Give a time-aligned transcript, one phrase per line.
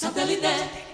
[0.00, 0.89] Satellite.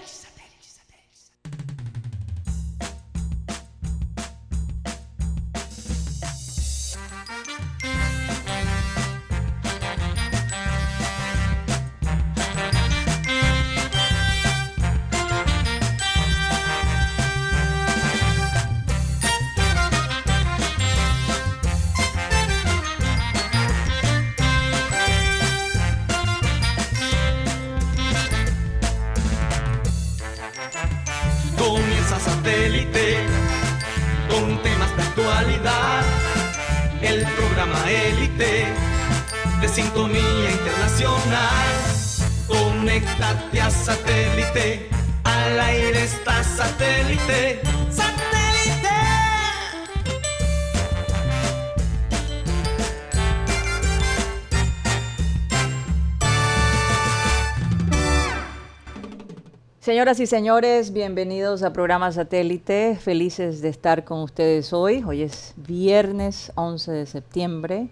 [59.97, 62.99] Señoras y señores, bienvenidos a programa Satélite.
[63.01, 65.03] Felices de estar con ustedes hoy.
[65.03, 67.89] Hoy es viernes 11 de septiembre.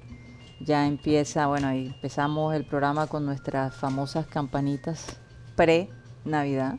[0.60, 5.18] Ya empieza, bueno, empezamos el programa con nuestras famosas campanitas
[5.56, 6.76] pre-Navidad.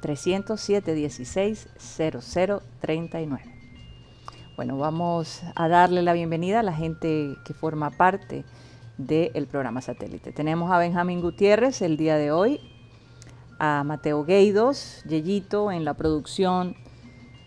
[0.00, 3.42] 307 16 0039.
[4.56, 8.44] Bueno, vamos a darle la bienvenida a la gente que forma parte
[8.98, 10.32] del programa satélite.
[10.32, 12.60] Tenemos a Benjamín Gutiérrez el día de hoy,
[13.58, 16.76] a Mateo Gueidos, Yeyito en la producción,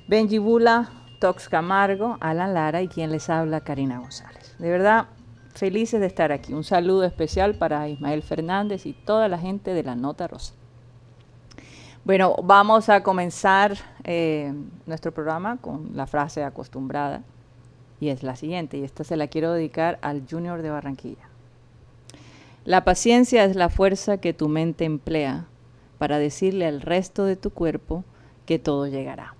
[0.07, 4.55] Benji Bula, Tox Camargo, Alan Lara y quien les habla, Karina González.
[4.57, 5.07] De verdad,
[5.53, 6.53] felices de estar aquí.
[6.53, 10.53] Un saludo especial para Ismael Fernández y toda la gente de la Nota Rosa.
[12.05, 14.53] Bueno, vamos a comenzar eh,
[14.87, 17.21] nuestro programa con la frase acostumbrada
[17.99, 21.27] y es la siguiente, y esta se la quiero dedicar al Junior de Barranquilla.
[22.63, 25.45] La paciencia es la fuerza que tu mente emplea
[25.99, 28.03] para decirle al resto de tu cuerpo
[28.47, 29.35] que todo llegará.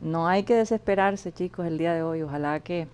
[0.00, 2.22] No hay que desesperarse, chicos, el día de hoy.
[2.22, 2.86] Ojalá que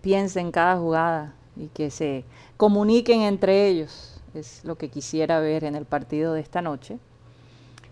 [0.00, 2.24] piensen cada jugada y que se
[2.56, 4.20] comuniquen entre ellos.
[4.32, 6.98] Es lo que quisiera ver en el partido de esta noche,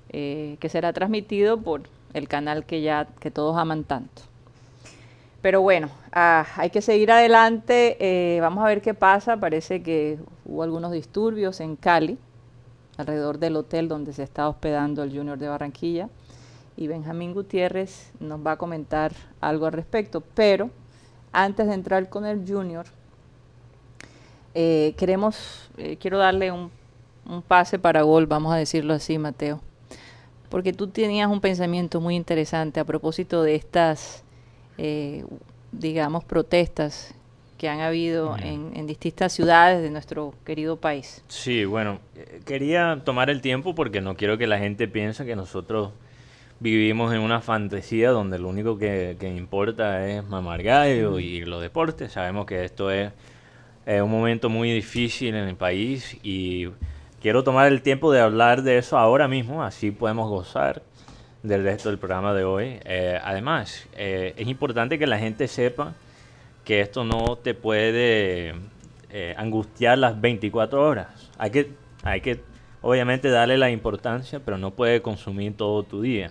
[0.09, 1.83] eh, que será transmitido por
[2.15, 4.23] el canal que ya que todos aman tanto.
[5.43, 7.97] Pero bueno, ah, hay que seguir adelante.
[8.01, 9.37] Eh, vamos a ver qué pasa.
[9.39, 12.19] Parece que hubo algunos disturbios en Cali
[13.01, 16.09] alrededor del hotel donde se está hospedando el Junior de Barranquilla.
[16.77, 20.23] Y Benjamín Gutiérrez nos va a comentar algo al respecto.
[20.35, 20.71] Pero
[21.33, 22.87] antes de entrar con el Junior,
[24.55, 26.71] eh, queremos, eh, quiero darle un,
[27.47, 29.61] pase para gol, vamos a decirlo así, Mateo.
[30.49, 34.25] Porque tú tenías un pensamiento muy interesante a propósito de estas,
[34.79, 35.25] eh,
[35.71, 37.15] digamos, protestas
[37.61, 41.23] que han habido en, distintas ciudades de nuestro querido país.
[41.29, 42.01] Sí, bueno,
[42.47, 45.91] quería tomar el tiempo porque no quiero que la gente piense que nosotros
[46.59, 52.13] vivimos en una fantasía donde lo único que, importa es mamar gallo y los deportes.
[52.13, 53.13] Sabemos que esto es
[53.87, 56.71] un momento muy difícil en el país y
[57.21, 60.83] quiero tomar el tiempo de hablar de eso ahora mismo, así podemos gozar
[61.43, 62.81] del resto del programa de hoy.
[62.87, 65.93] Eh, además, eh, es importante que la gente sepa
[66.65, 68.55] que esto no te puede
[69.11, 71.31] eh, angustiar las 24 horas.
[71.39, 71.73] Hay que,
[72.03, 72.41] hay que,
[72.83, 76.31] obviamente, darle la importancia, pero no puede consumir todo tu día.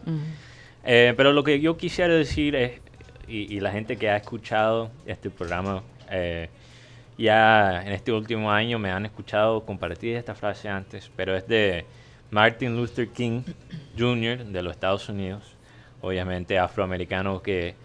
[0.85, 2.79] Eh, pero lo que yo quisiera decir es,
[3.27, 6.49] y, la gente que ha escuchado este programa, eh,
[7.17, 11.85] ya en este último año me han escuchado compartir esta frase antes, pero es de
[12.31, 13.41] Martin Luther King
[13.97, 14.45] Jr.
[14.45, 15.43] de los Estados Unidos,
[16.01, 17.75] obviamente afroamericano que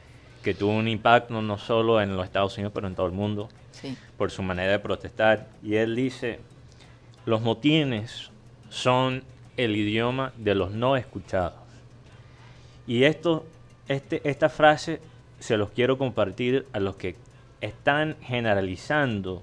[0.44, 3.48] que tuvo un impacto no solo en los Estados Unidos, pero en todo el mundo,
[4.18, 5.48] por su manera de protestar.
[5.62, 6.38] Y él dice,
[7.24, 8.30] los motines
[8.68, 9.24] son
[9.56, 11.54] el idioma de los no escuchados.
[12.86, 13.46] Y esto,
[13.88, 15.00] este, esta frase
[15.40, 17.16] se los quiero compartir a los que
[17.60, 19.42] están generalizando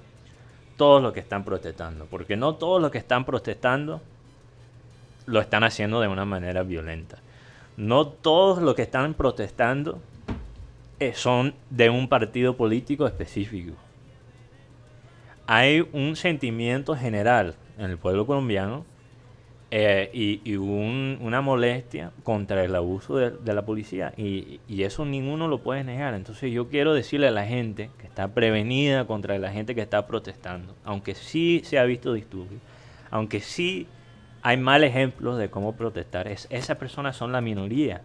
[0.78, 4.02] todos los que están protestando, porque no todos los que están protestando
[5.26, 7.18] lo están haciendo de una manera violenta.
[7.78, 10.00] No todos los que están protestando
[11.14, 13.74] son de un partido político específico.
[15.48, 18.86] Hay un sentimiento general en el pueblo colombiano
[19.74, 25.60] eh, y, una molestia contra el abuso de, de la policía y, eso ninguno lo
[25.60, 26.14] puede negar.
[26.14, 30.06] Entonces yo quiero decirle a la gente que está prevenida contra la gente que está
[30.06, 32.60] protestando, aunque sí se ha visto disturbio,
[33.10, 33.88] aunque sí
[34.42, 38.02] hay mal ejemplos de cómo protestar, es, esas personas son la minoría.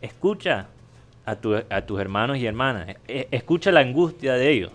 [0.00, 0.68] Escucha
[1.26, 4.72] a, tu- a tus hermanos y hermanas, e- escucha la angustia de ellos.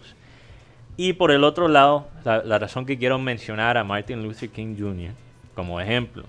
[0.98, 5.12] Y por el otro lado, la, razón que quiero mencionar a Martin Luther King Jr.
[5.56, 6.24] como ejemplo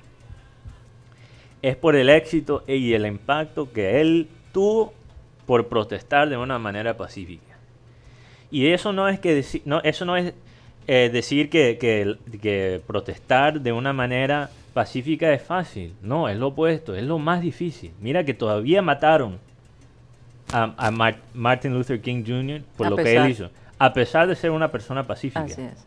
[1.63, 4.95] es por el éxito y el impacto que él tuvo
[5.47, 7.57] por protestar de una manera pacífica.
[8.51, 10.33] Y eso no es que no, eso no es
[10.87, 11.77] eh, decir que-
[12.41, 15.93] que protestar de una manera pacífica es fácil.
[16.03, 17.93] No, es lo opuesto, es lo más difícil.
[18.01, 19.39] Mira que todavía mataron
[20.53, 22.63] a, a Mar- Martin Luther King Jr.
[22.77, 23.27] por A lo que pesar.
[23.27, 25.41] él hizo, a pesar de ser una persona pacífica.
[25.45, 25.87] Así es.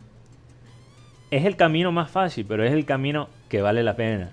[1.30, 4.30] Es el camino más fácil, pero es el camino que vale la pena.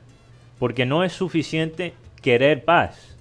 [0.60, 3.18] Porque no es suficiente querer paz.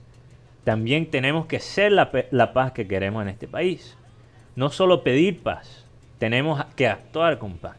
[0.64, 3.96] También tenemos que ser la, la paz que queremos en este país.
[4.56, 5.86] No solo pedir paz,
[6.18, 7.76] tenemos que actuar con paz.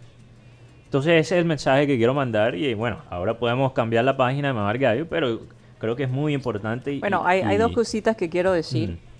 [0.85, 4.47] Entonces ese es el mensaje que quiero mandar y bueno, ahora podemos cambiar la página
[4.49, 5.41] de Mamar Gallo, pero
[5.77, 6.91] creo que es muy importante.
[6.93, 8.89] y- Bueno, hay, hay y- dos cositas que quiero decir.
[8.89, 9.10] Mm.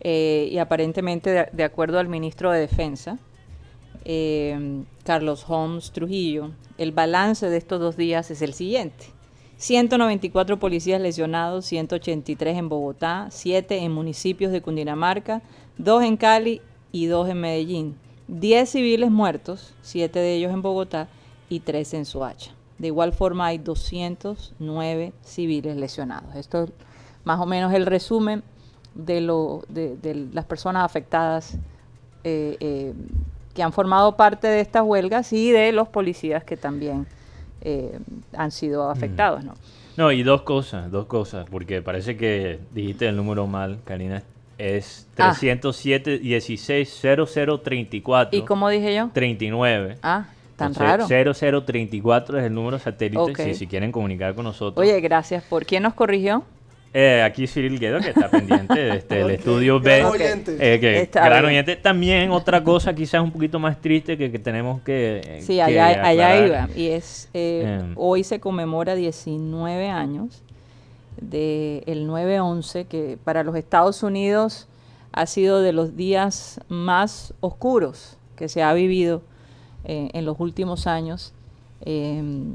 [0.00, 3.18] Eh, y aparentemente, de, acuerdo al ministro de Defensa,
[4.04, 9.06] eh, Carlos Holmes Trujillo, el balance de estos dos días es el siguiente.
[9.58, 15.42] 194 policías lesionados, 183 en Bogotá, 7 en municipios de Cundinamarca,
[15.78, 16.62] 2 en Cali
[16.92, 17.96] y 2 en Medellín.
[18.28, 21.08] 10 civiles muertos, 7 de ellos en Bogotá
[21.48, 22.52] y 3 en Soacha.
[22.78, 26.36] De igual forma hay 209 civiles lesionados.
[26.36, 26.70] Esto es
[27.24, 28.44] más o menos el resumen
[28.94, 31.56] de, lo, de, de las personas afectadas
[32.24, 32.92] eh, eh,
[33.54, 37.06] que han formado parte de estas huelgas y de los policías que también
[37.60, 37.98] eh,
[38.36, 39.44] han sido afectados.
[39.44, 39.54] ¿no?
[39.96, 44.22] No, y dos cosas, dos cosas, porque parece que dijiste el número mal, Karina.
[44.58, 45.32] Es Ah.
[45.38, 49.10] 307 16 0034 ¿Y cómo dije yo?
[49.12, 49.98] 39.
[50.02, 50.26] Ah,
[50.56, 51.62] tan Entonces, raro.
[51.62, 54.84] 0034 es el número satélite si, si quieren comunicar con nosotros.
[54.84, 55.44] Oye, gracias.
[55.44, 56.42] ¿Por quién nos corrigió?
[56.94, 60.04] Eh, aquí Cyril Guedo, que está pendiente este, el Ok, estudio gran B.
[60.06, 60.56] oyente.
[60.74, 61.76] Eh, que Está gran oyente.
[61.76, 65.62] También otra cosa quizás un poquito más triste que, que tenemos que eh, Sí, que
[65.62, 66.68] allá, allá iba.
[66.74, 67.92] Y es, eh, Em.
[67.96, 70.42] hoy se conmemora 19 años
[71.20, 74.66] del 9-11, que para los Estados Unidos
[75.12, 79.22] ha sido de los días más oscuros que se ha vivido
[79.84, 81.32] eh, en los últimos años.
[81.84, 82.54] Em,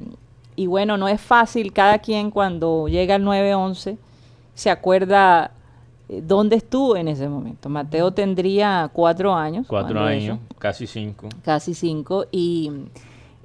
[0.56, 3.97] y bueno, no es fácil, cada quien cuando llega el 9-11
[4.54, 5.52] se acuerda
[6.10, 7.70] eh, dónde estuvo en ese momento.
[7.70, 9.66] Mateo tendría cuatro años.
[9.68, 11.30] Cuatro años, eso casi cinco.
[11.44, 12.72] casi cinco, y,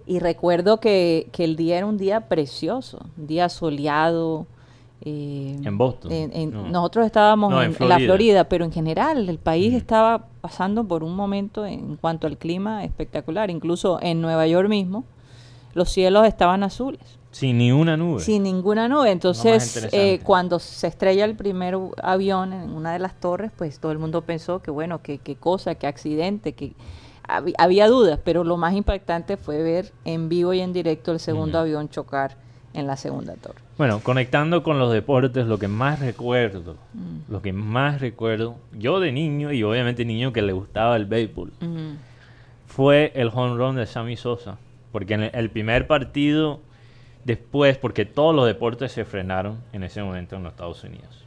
[0.07, 4.47] y recuerdo que, que el día era un día precioso, un día soleado.
[5.03, 6.69] eh, En Boston, en- en- no.
[6.69, 8.45] Nosotros estábamos No, en, la Florida.
[8.49, 13.49] Pero en general el país estaba pasando por un momento en cuanto al clima espectacular.
[13.51, 15.05] Incluso en Nueva York mismo,
[15.75, 18.21] los cielos estaban azules Sin ni una nube.
[18.21, 19.11] sin ninguna nube.
[19.13, 23.93] Entonces, eh, cuando se estrella el primer avión en una de las torres, pues todo
[23.93, 26.73] el mundo pensó que, bueno, que qué cosa, qué accidente, que
[27.59, 31.59] había dudas, pero lo más impactante fue ver en vivo y en directo el segundo
[31.59, 32.37] avión chocar
[32.75, 33.61] en la segunda torre.
[33.77, 37.31] Bueno, conectando con los deportes, lo que más recuerdo, Mm.
[37.33, 41.53] lo que más recuerdo, yo de niño y obviamente niño que le gustaba el béisbol,
[42.67, 44.59] fue el home run de Sammy Sosa.
[44.93, 46.61] Porque en el, el primer partido,
[47.25, 51.25] después, porque todos los deportes se frenaron en ese momento en los Estados Unidos.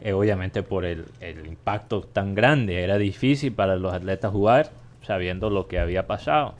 [0.00, 4.70] Eh, obviamente por el, el impacto tan grande, era difícil para los atletas jugar,
[5.02, 6.54] sabiendo lo que había pasado.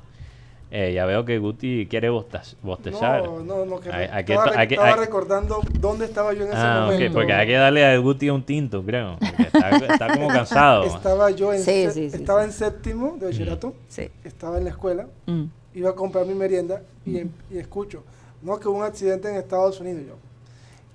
[0.74, 3.24] Eh, ya veo que Guti quiere bostezar.
[3.24, 4.98] No, no, no, que Hay- re- hay que estaba, to- re- hay que- estaba hay-
[5.00, 7.14] recordando dónde estaba yo en ese Ah, ok, momento.
[7.14, 9.18] porque hay que darle a Guti un tinto, creo.
[9.38, 10.84] Está, está como cansado.
[10.84, 12.46] Estaba yo en, Sí, sé- sí, sí, estaba sí.
[12.46, 14.08] en séptimo de bachillerato, Sí.
[14.24, 15.42] estaba en la escuela, Mm.
[15.74, 18.02] iba a comprar mi merienda y, em- y escucho,
[18.42, 20.16] no, que hubo un accidente en Estados Unidos.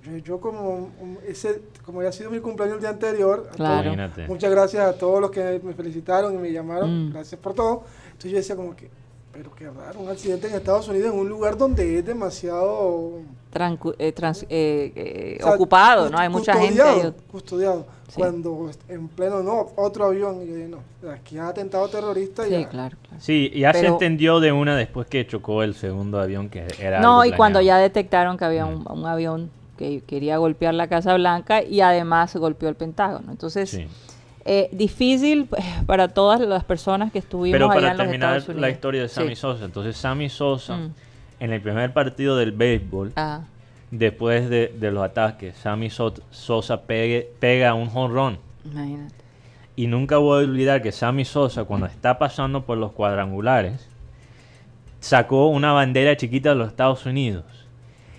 [0.04, 0.90] Yo, yo, como,
[1.26, 3.90] ese, como ya ha sido mi cumpleaños el día anterior, Claro.
[4.14, 7.12] todos- muchas gracias a todos los que me felicitaron y me llamaron, Mm.
[7.12, 7.82] gracias por todo.
[8.06, 8.88] Entonces yo decía como que,
[9.32, 13.20] pero qué raro, un accidente en Estados Unidos en un lugar donde es demasiado...
[13.52, 16.18] Trancu- eh, trans- eh, eh, o sea, ocupado, ¿no?
[16.18, 16.82] Hay mucha gente.
[17.30, 17.86] Custodiado.
[18.08, 18.14] Sí.
[18.16, 20.42] Cuando en pleno, no, otro avión.
[20.42, 20.78] Y yo dije, no,
[21.10, 22.44] aquí hay atentado terrorista.
[22.44, 22.68] Sí, ya.
[22.68, 23.16] claro, claro.
[23.22, 27.00] Sí, ya se Pero- entendió de una después que chocó el segundo avión que era.
[27.00, 30.88] No, algo y cuando ya detectaron que había un, un avión que quería golpear la
[30.88, 33.30] Casa Blanca y además golpeó el Pentágono.
[33.30, 33.86] Entonces, Sí.
[34.46, 38.36] eh, difícil pues, para todas las personas que estuvimos Pero allá para en los terminar
[38.38, 39.36] Estados la historia de Sammy Sí.
[39.36, 40.94] Sosa, entonces Sammy Sosa Mm.
[41.40, 43.42] en el primer partido del béisbol, Ah,
[43.90, 48.38] después de, de los ataques, Sammy So- Sosa pegue- pega un jonrón.
[48.64, 49.14] imagínate.
[49.76, 53.88] Y nunca voy a olvidar que Sammy Sosa, cuando está pasando por los cuadrangulares,
[55.00, 57.44] sacó una bandera chiquita de los Estados Unidos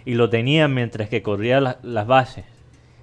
[0.05, 2.45] y lo tenía mientras que corría la- las bases.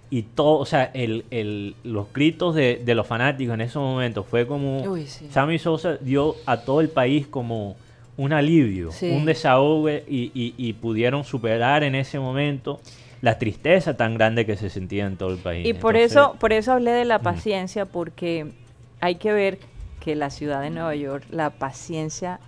[0.09, 4.23] Y todo, o sea, el, el- los gritos de, de los fanáticos en ese momento
[4.23, 4.83] fue como.
[4.83, 5.29] Uy, sí.
[5.31, 7.77] Sammy Sosa dio a todo el país como
[8.19, 9.11] un alivio, Sí.
[9.11, 12.81] un desahogo y, y- y pudieron superar en ese momento
[13.23, 15.67] la tristeza tan grande que se sentía en todo el país.
[15.67, 18.53] Y por Entonces, eso, por eso hablé de la paciencia, porque
[19.01, 19.59] hay que ver
[20.01, 22.39] que la ciudad de Nueva York, la paciencia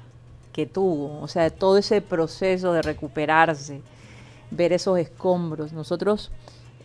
[0.53, 3.81] que tuvo, o sea, todo ese proceso de recuperarse,
[4.51, 5.73] ver esos escombros.
[5.73, 6.31] Nosotros,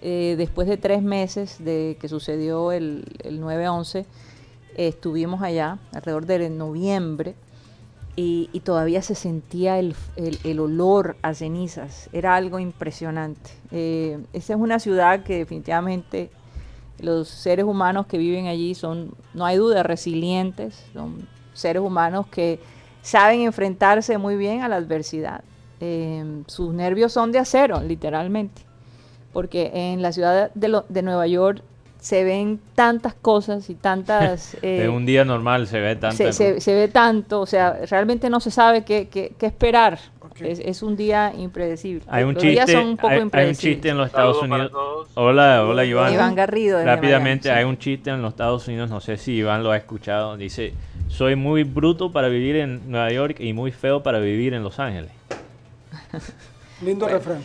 [0.01, 3.99] eh, después de tres meses de que sucedió el, el 9-11,
[4.75, 7.35] eh, estuvimos allá alrededor de noviembre
[8.15, 12.09] y, todavía se sentía el, el- el olor a cenizas.
[12.13, 13.49] Era algo impresionante.
[13.71, 16.29] Eh, esa es una ciudad que definitivamente
[16.99, 22.59] los seres humanos que viven allí son, no hay duda, resilientes, son seres humanos que
[23.01, 25.43] saben enfrentarse muy bien a la adversidad.
[25.81, 28.61] Eh, sus nervios son de acero, literalmente,
[29.33, 31.61] porque en la ciudad de, de Nueva York
[32.03, 34.55] se ven tantas cosas y tantas...
[34.61, 36.17] eh, en un día normal se ve tanto.
[36.17, 39.97] se, se- se ve tanto, o sea, realmente no se sabe qué, qué- qué esperar.
[40.41, 42.03] Es, es un día impredecible.
[42.09, 44.41] Hay un Los días chiste, son un poco hay, hay un chiste en los Estados
[44.41, 44.71] Unidos.
[45.13, 46.11] Hola, hola Iván.
[46.13, 46.79] Iván Garrido.
[46.79, 47.69] desde Rápidamente, Miami, hay sí.
[47.69, 50.35] un chiste en los Estados Unidos, no sé si Iván lo ha escuchado.
[50.35, 50.73] Dice,
[51.07, 54.77] soy muy bruto para vivir en Nueva York y muy feo para vivir en Los
[54.79, 55.11] Ángeles.
[56.81, 57.39] Lindo refrán.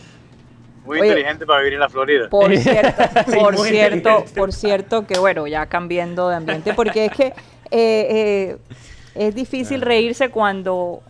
[0.89, 1.09] Muy Oye.
[1.11, 2.29] inteligente para vivir en la Florida.
[2.31, 7.27] Por cierto, por cierto, por cierto que bueno, ya cambiando de ambiente, porque es que
[7.27, 7.35] eh,
[7.71, 8.57] eh,
[9.15, 11.03] es difícil reírse cuando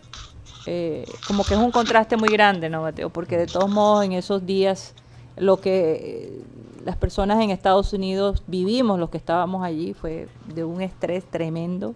[0.65, 3.09] eh, como que es un contraste muy grande, ¿no, Mateo?
[3.09, 4.93] Porque de todos modos en esos días
[5.37, 6.41] lo que eh,
[6.85, 11.95] las personas en Estados Unidos vivimos, los que estábamos allí, fue de un estrés tremendo,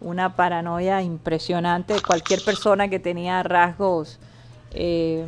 [0.00, 1.94] una paranoia impresionante.
[2.04, 4.18] Cualquier persona que tenía rasgos
[4.72, 5.26] eh,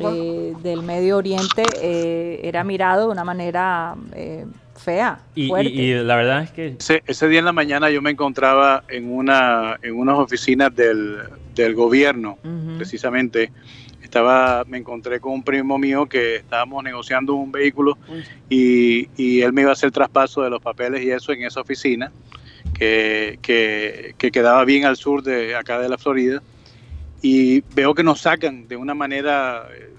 [0.00, 4.44] eh, del Medio Oriente eh, era mirado de una manera eh,
[4.76, 5.70] fea, Y, y- fuerte.
[5.70, 9.10] y la verdad es que Ese, ese día en la mañana yo me encontraba en
[9.12, 11.18] una en unas oficinas del,
[11.54, 12.38] del gobierno,
[12.76, 13.50] precisamente.
[14.02, 17.96] Estaba, me encontré con un primo mío que estábamos negociando un vehículo
[18.50, 21.62] y, y él me iba a hacer traspaso de los papeles y eso en esa
[21.62, 22.12] oficina
[22.74, 26.42] que, que, que quedaba bien al sur de acá de la Florida
[27.22, 29.90] y veo que nos sacan de una manera eh,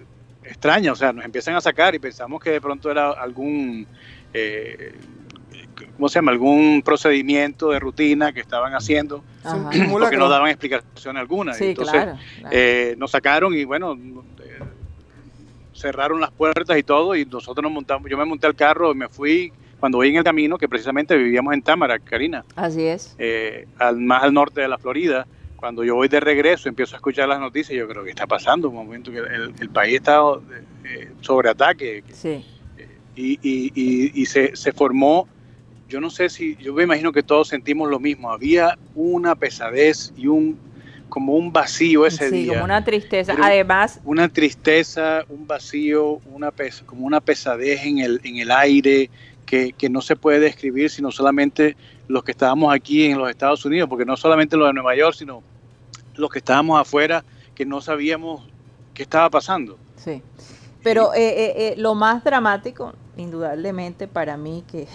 [0.44, 3.88] extraña, o sea, nos empiezan a sacar y pensamos que de pronto era algún,
[4.34, 4.94] eh,
[5.96, 6.32] ¿cómo se llama?
[6.32, 9.70] Algún procedimiento de rutina que estaban haciendo Ajá.
[9.90, 11.54] Porque no daban explicación alguna.
[11.54, 12.18] Sí, Entonces, claro.
[12.40, 12.50] claro.
[12.52, 14.60] eh, nos sacaron y bueno, eh,
[15.74, 18.96] cerraron las puertas y todo y nosotros nos montamos, yo me monté al carro y
[18.96, 23.16] me fui cuando voy en el camino, que precisamente vivíamos en Támara, Karina, Así es.
[23.18, 25.28] eh, al, más al norte de la Florida.
[25.64, 28.68] Cuando yo voy de regreso, empiezo a escuchar las noticias, yo creo que está pasando
[28.68, 30.20] un momento que el, el país está
[30.84, 32.44] eh, sobre ataque Sí.
[33.16, 35.26] y, y- y- y se, se formó,
[35.88, 40.12] yo no sé si, yo me imagino que todos sentimos lo mismo, había una pesadez
[40.18, 40.60] y un
[41.08, 43.32] como un vacío ese sí, día como una tristeza.
[43.32, 48.52] Pero- Además, una tristeza, un vacío, una pes- como una pesadez en el, en el
[48.52, 49.10] aire
[49.46, 51.78] que, que no se puede describir, sino solamente
[52.10, 55.16] los que estábamos aquí en los Estados Unidos, porque no solamente los de Nueva York,
[55.18, 55.42] sino
[56.16, 57.24] los que estábamos afuera,
[57.56, 58.44] que no sabíamos
[58.94, 59.78] qué estaba pasando.
[59.96, 60.22] sí.
[60.84, 64.86] Pero eh, eh, eh, lo más dramático, indudablemente para mí, que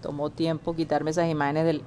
[0.00, 1.82] tomó tiempo quitarme esas imágenes del-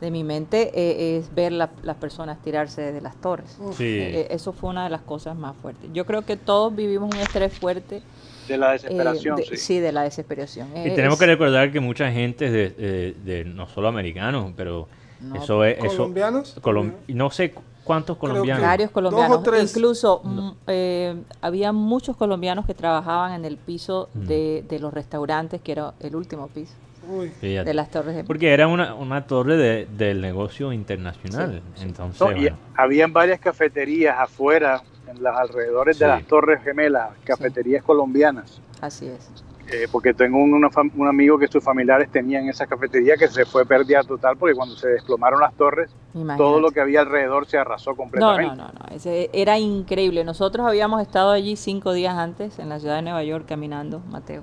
[0.00, 3.56] de mi mente, eh, es ver la- las personas tirarse desde las torres.
[3.76, 4.00] Sí.
[4.28, 5.88] Eso fue una de las cosas más fuertes.
[5.92, 8.02] Yo creo que todos vivimos un estrés fuerte.
[8.48, 9.56] De la eh, desesperación, de- sí.
[9.56, 10.68] sí, de la desesperación.
[10.76, 14.88] y tenemos que recordar que mucha gente de, de- de no solo americanos, pero
[15.20, 16.60] No, eso es eso ¿Colombianos?
[16.62, 18.62] colom- no sé cu- cuántos colombianos.
[18.62, 19.42] Varios Dos o colombianos.
[19.42, 19.70] tres.
[19.76, 24.20] Incluso mm, eh, había muchos colombianos que trabajaban en el piso Mm.
[24.26, 26.74] de, de los restaurantes, que era el último piso
[27.08, 27.30] Uy.
[27.40, 31.62] De las torres de Porque era una, una torre de- del negocio internacional.
[31.74, 31.86] Sí, sí.
[31.86, 37.10] Entonces, No, y bueno, habían varias cafeterías afuera, en los alrededores de las Torres Gemelas,
[37.24, 38.60] cafeterías colombianas.
[38.80, 39.28] Así es.
[39.72, 40.52] Eh, porque tengo un,
[40.96, 44.74] un amigo que sus familiares tenían esa cafetería que se fue pérdida total porque cuando
[44.74, 46.38] se desplomaron las torres, Imagínate.
[46.38, 48.56] todo lo que había alrededor se arrasó No, completamente.
[48.56, 48.94] no, no, no.
[48.96, 50.24] ese era increíble.
[50.24, 54.42] Nosotros habíamos estado allí cinco días antes en la ciudad de Nueva York caminando, Mateo.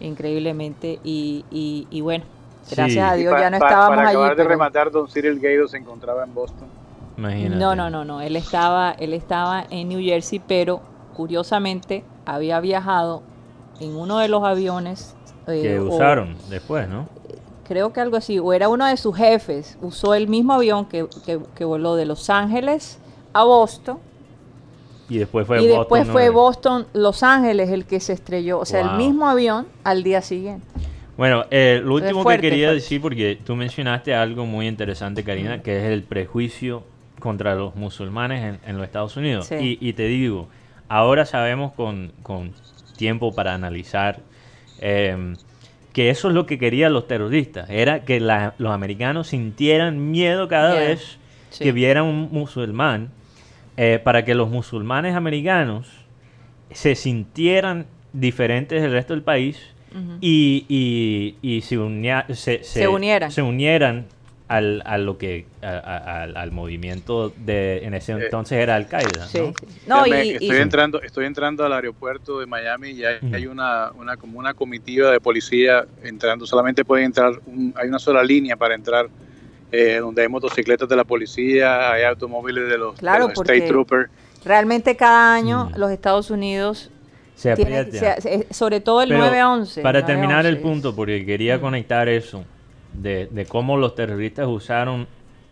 [0.00, 0.98] Increíblemente.
[1.04, 2.24] Y, y, y bueno,
[2.62, 2.76] Sí.
[2.76, 4.16] gracias a Y Dios pa- ya no pa- estábamos para allí.
[4.16, 6.68] acabar de pero- rematar, Don Cyril Gaydo se encontraba en Boston.
[7.18, 7.56] Imagínate.
[7.56, 8.20] No, no, no, no.
[8.20, 10.80] Él estaba, él estaba en New Jersey, pero
[11.14, 13.22] curiosamente había viajado
[13.80, 15.14] en uno de los aviones
[15.46, 17.08] eh, Que o- usaron después, ¿no?
[17.64, 21.06] creo que algo así, o era uno de sus jefes, usó el mismo avión que,
[21.24, 22.98] que- que voló de Los Ángeles
[23.32, 23.98] a Boston
[25.08, 26.12] Y después fue y Boston, después ¿no?
[26.12, 28.90] fue Boston, Los Ángeles el que se estrelló, o sea, Wow.
[28.92, 30.66] el mismo avión al día siguiente.
[31.16, 32.82] Bueno, eh, lo Entonces, último fuerte, que quería fuerte.
[32.82, 36.82] decir, porque tú mencionaste algo muy interesante, Karina, que es el prejuicio
[37.20, 39.46] contra los musulmanes en, en los Estados Unidos.
[39.46, 39.78] Sí.
[39.80, 40.48] Y, y te digo,
[40.88, 42.52] ahora sabemos con, con
[43.02, 44.20] tiempo para analizar
[44.80, 45.34] eh,
[45.92, 50.46] que eso es lo que querían los terroristas, era que la- los americanos sintieran miedo
[50.48, 50.88] cada Yeah.
[50.88, 51.18] vez
[51.50, 51.64] Sí.
[51.64, 53.10] que vieran un musulmán,
[53.76, 55.88] eh, para que los musulmanes americanos
[56.70, 59.58] se sintieran diferentes del resto del país
[60.22, 63.30] y, y- y se, unia- se, Se unieran.
[63.32, 64.06] se unieran
[64.52, 68.86] al, a lo que a- a- al, al movimiento de en ese entonces era Al
[68.86, 69.46] Qaeda Sí, ¿no?
[69.46, 69.66] sí.
[69.86, 73.46] No, y, Carmen, y- estoy entrando, estoy entrando al aeropuerto de Miami y hay, hay
[73.46, 76.44] una, una como una comitiva de policía entrando.
[76.46, 79.08] Solamente pueden entrar, un- hay una sola línea para entrar,
[79.70, 83.54] eh, donde hay motocicletas de la policía, hay automóviles de los, de Claro, los porque
[83.54, 84.10] state troopers.
[84.44, 85.78] realmente cada año Mm.
[85.78, 86.90] los Estados Unidos
[87.36, 89.80] Se se- sobre todo el Pero 9-11.
[89.82, 91.60] Para terminar el 9-11, punto, porque quería Mm.
[91.62, 92.44] conectar eso,
[92.94, 95.06] de, de cómo los terroristas usaron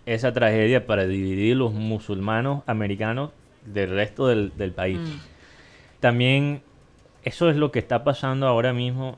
[0.07, 3.31] esa tragedia para dividir los musulmanos americanos
[3.65, 4.99] del resto del, del país.
[4.99, 6.01] Mm.
[6.01, 6.63] También
[7.25, 9.17] eso es lo que está pasando ahora mismo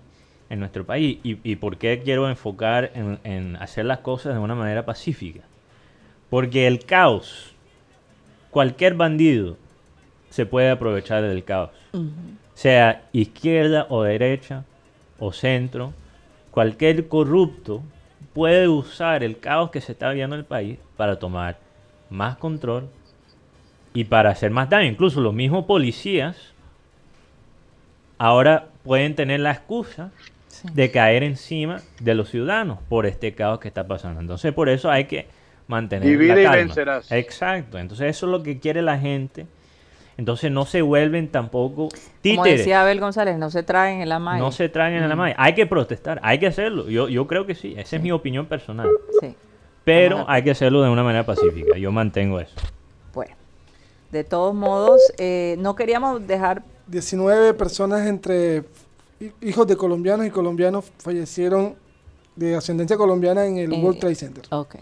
[0.51, 4.41] en nuestro país y, y por qué quiero enfocar en, en hacer las cosas de
[4.41, 5.41] una manera pacífica.
[6.29, 7.55] Porque el caos,
[8.51, 9.57] cualquier bandido
[10.31, 11.71] se puede aprovechar del caos
[12.55, 14.65] sea izquierda o derecha
[15.19, 15.93] o centro,
[16.51, 17.83] cualquier corrupto
[18.33, 21.59] puede usar el caos que se está viendo en el país para tomar
[22.11, 22.89] más control
[23.95, 24.89] y para hacer más daño.
[24.89, 26.37] Incluso los mismos policías
[28.19, 30.11] ahora pueden tener la excusa
[30.49, 30.69] Sí.
[30.75, 34.21] de caer encima de los ciudadanos por este caos que está pasando.
[34.21, 35.27] Entonces, por eso hay que
[35.67, 36.57] mantener Divide la y calma.
[36.59, 37.11] vencerás.
[37.11, 37.79] Exacto.
[37.79, 39.47] Entonces, eso es lo que quiere la gente.
[40.23, 41.91] Entonces, no se vuelven tampoco Como
[42.23, 42.59] títeres.
[42.59, 44.39] decía Abel González, no se traen el amague.
[44.41, 45.35] No se traen en la malla.
[45.37, 46.89] Hay que protestar, hay que hacerlo.
[46.89, 48.89] Yo, yo creo que sí, esa es mi opinión personal.
[49.21, 49.35] Sí.
[49.83, 51.77] Pero hay que hacerlo de una manera pacífica.
[51.77, 52.55] Yo mantengo eso.
[53.13, 53.35] Bueno,
[54.13, 58.63] de todos modos, eh, no queríamos dejar 19 personas entre
[59.19, 61.75] hi- hijos de colombianos y colombianos fallecieron
[62.37, 64.45] de ascendencia colombiana en el Eh, World Trade Center.
[64.51, 64.77] Ok.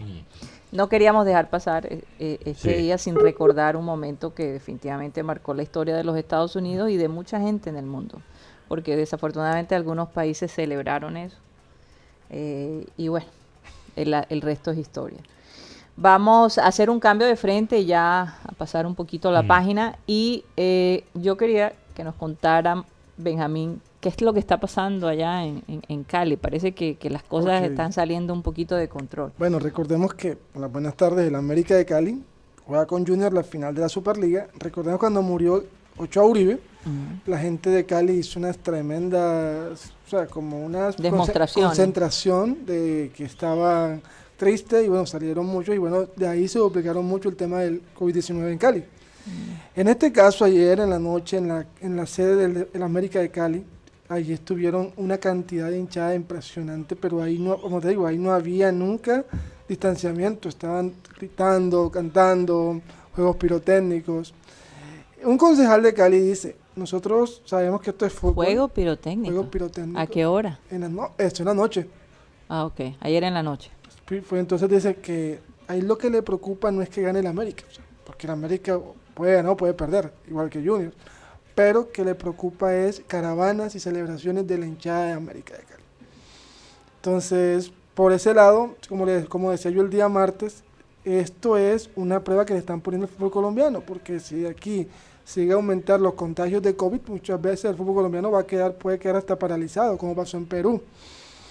[0.71, 2.81] No queríamos dejar pasar eh, eh, este Sí.
[2.81, 6.97] día sin recordar un momento que definitivamente marcó la historia de los Estados Unidos y
[6.97, 8.21] de mucha gente en el mundo,
[8.69, 11.37] porque desafortunadamente algunos países celebraron eso.
[12.29, 13.25] Eh, y bueno,
[13.97, 15.19] el, el resto es historia.
[15.97, 19.47] Vamos a hacer un cambio de frente ya a pasar un poquito la Mm.
[19.47, 22.85] página y eh, yo quería que nos contara
[23.17, 26.35] Benjamín qué es lo que está pasando allá en, en- en Cali.
[26.35, 29.31] Parece que, que las cosas están saliendo un poquito de control.
[29.39, 32.21] Bueno, recordemos que las buenas tardes el América de Cali
[32.65, 34.47] juega con Junior la final de la Superliga.
[34.59, 35.63] Recordemos cuando murió
[35.97, 36.59] Ochoa Uribe,
[37.27, 41.67] la gente de Cali hizo unas tremendas, o sea, como unas Demostraciones.
[41.69, 44.01] concentración de que estaban
[44.37, 47.81] tristes y bueno, salieron muchos y bueno, de ahí se duplicaron mucho el tema del
[47.97, 48.83] COVID-19 en Cali.
[49.75, 53.19] En este caso, ayer en la noche, en la, en la sede del, del América
[53.19, 53.63] de Cali,
[54.11, 58.33] allí estuvieron una cantidad de hinchada impresionante, pero ahí no, como te digo, ahí no
[58.33, 59.23] había nunca
[59.69, 62.81] distanciamiento, estaban gritando, cantando,
[63.15, 64.33] juegos pirotécnicos.
[65.23, 68.45] Un concejal de Cali dice, nosotros sabemos que esto es fútbol.
[68.45, 69.33] Juego pirotécnico.
[69.33, 69.99] Juego pirotécnico.
[69.99, 70.59] ¿A qué hora?
[70.69, 71.87] En la no- esto en la noche.
[72.49, 72.81] Ah, ok.
[72.99, 73.71] Ayer en la noche.
[74.05, 77.27] Fue- fue entonces dice que ahí lo que le preocupa no es que gane el
[77.27, 78.77] América, o sea, porque el América
[79.13, 80.91] puede ganar o puede perder, igual que Junior,
[81.61, 85.83] pero que le preocupa es caravanas y celebraciones de la hinchada de América de Cali.
[86.97, 90.63] Entonces, por ese lado, como, le- como decía yo el día martes,
[91.03, 94.87] esto es una prueba que le están poniendo al fútbol colombiano, porque si aquí
[95.23, 98.73] sigue a aumentar los contagios de COVID, muchas veces el fútbol colombiano va a quedar,
[98.75, 100.81] puede quedar hasta paralizado, como pasó en Perú.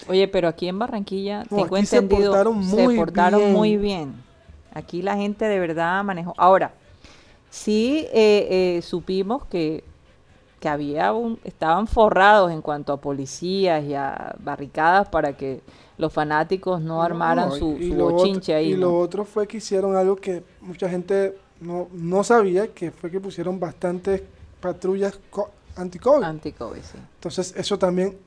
[0.09, 3.53] Oye, pero aquí en Barranquilla, No, tengo aquí se portaron se muy portaron bien.
[3.53, 4.13] muy bien.
[4.73, 6.33] Aquí la gente de verdad manejó.
[6.37, 6.73] Ahora,
[7.49, 9.83] sí eh, eh, supimos que,
[10.61, 15.59] que había un, estaban forrados en cuanto a policías y a barricadas para que
[15.97, 18.71] los fanáticos no armaran No, su, y su otro- bochinche ahí.
[18.71, 18.81] Y ¿no?
[18.81, 23.19] lo otro fue que hicieron algo que mucha gente no, no sabía, que fue que
[23.19, 24.21] pusieron bastantes
[24.61, 26.23] patrullas co- anti-COVID.
[26.23, 26.97] Anti-COVID, sí.
[27.15, 28.17] Entonces eso también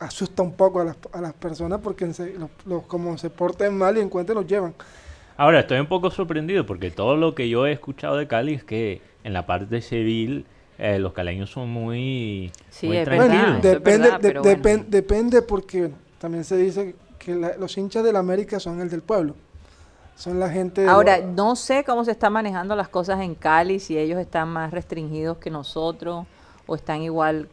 [0.00, 3.78] asusta un poco a las, a las personas porque se- los, los- como se porten
[3.78, 4.74] mal y encuentren los llevan.
[5.36, 8.64] Ahora, estoy un poco sorprendido porque todo lo que yo he escuchado de Cali es
[8.64, 10.44] que en la parte civil
[10.78, 13.62] eh, los caleños son muy, Sí, muy tranquilos.
[13.62, 14.62] depende, verdad, de- bueno.
[14.62, 19.02] depen- depende porque también se dice que la- los hinchas del América son el del
[19.02, 19.34] pueblo.
[20.16, 20.82] Son la gente...
[20.82, 24.48] de Ahora, no sé cómo se están manejando las cosas en Cali, si ellos están
[24.48, 26.26] más restringidos que nosotros
[26.66, 27.48] o están igual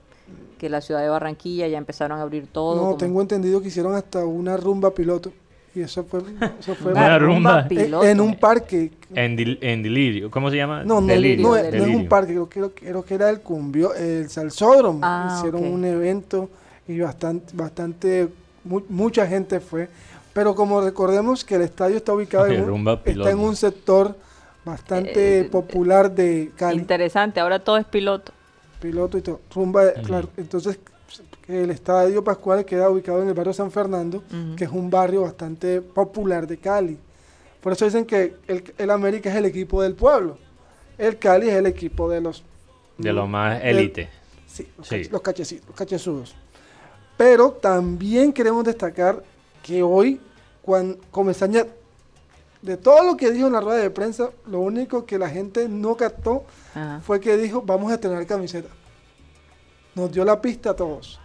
[0.57, 2.75] que la ciudad de Barranquilla, ya empezaron a abrir todo.
[2.75, 5.31] no, como- tengo entendido que hicieron hasta una rumba piloto.
[5.75, 6.21] Y eso fue...
[6.59, 7.61] Eso fue Una rumba.
[7.61, 8.05] en- piloto.
[8.07, 8.91] en un parque.
[9.13, 10.83] En, dil- en delirio, ¿cómo se llama?
[10.85, 11.97] No, no, Delirio, no, es- no es delirio.
[11.99, 14.99] un parque, creo, que- creo que era el cumbio, el salsódromo.
[15.03, 16.49] Ah, Hicieron un evento
[16.87, 18.27] y bastante, bastante,
[18.63, 19.89] mu- mucha gente fue.
[20.33, 24.15] Pero como recordemos que el estadio está ubicado en un, está en un sector
[24.63, 28.31] bastante Eh, popular de Cali, Interesante, ahora todo es piloto.
[28.81, 29.41] piloto y todo.
[29.53, 30.29] Rumba, claro.
[30.37, 30.79] Entonces,
[31.47, 34.23] el estadio Pascual queda ubicado en el barrio San Fernando,
[34.57, 36.97] que es un barrio bastante popular de Cali.
[37.61, 40.37] Por eso dicen que el, el América es el equipo del pueblo.
[40.97, 42.43] El Cali es el equipo de los...
[42.97, 44.09] De lo más del- élite.
[44.47, 44.95] Sí, los, Sí.
[44.95, 46.35] cache- los cachecitos, los cachezudos.
[47.17, 49.23] Pero también queremos destacar
[49.63, 50.19] que hoy,
[50.61, 51.65] cuando Comesaña,
[52.61, 55.67] de todo lo que dijo en la rueda de prensa, lo único que la gente
[55.69, 57.01] no captó Ajá.
[57.05, 58.69] fue que dijo, vamos a tener camiseta.
[59.95, 61.19] Nos dio la pista a todos.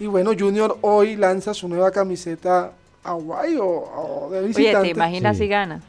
[0.00, 2.72] Y bueno, Junior hoy lanza su nueva camiseta
[3.04, 4.88] Hawaii o, o de Oye, visitante.
[4.88, 5.44] ¿te imaginas Sí.
[5.44, 5.80] si gana?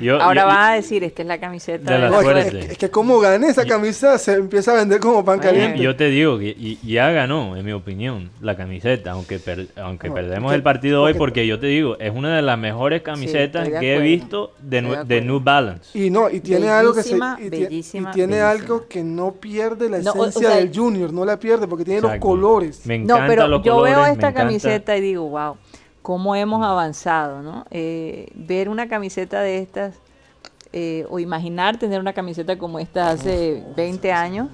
[0.00, 2.32] Yo- Ahora yo- van a decir, esta es la camiseta De la No, es, que-
[2.32, 2.58] suerte.
[2.58, 5.78] es que, es que como gane esa camisa se empieza a vender como pan caliente.
[5.82, 10.08] Yo te digo que y- ya ganó, en mi opinión, la camiseta, aunque per- aunque
[10.08, 13.02] No, perdemos porque- el partido hoy, porque- yo te digo, es una de las mejores
[13.02, 15.20] camisetas de que he visto de, de de.
[15.22, 15.98] New Balance.
[15.98, 18.50] Y no, y tiene algo que se Bellísima, y, ti- y bellísima, tiene bellísima.
[18.50, 21.66] algo que no pierde la No, o- o esencia sea, del Junior, no la pierde
[21.66, 22.26] porque tiene los Exacto.
[22.26, 22.84] colores.
[22.86, 25.56] Me No, encantan pero los yo colores, veo esta encanta- camiseta y digo, wow,
[26.06, 27.64] cómo hemos avanzado, ¿no?
[27.72, 29.96] Eh, ver una camiseta de estas,
[30.72, 34.46] eh, o imaginar tener una camiseta como esta hace 20 años,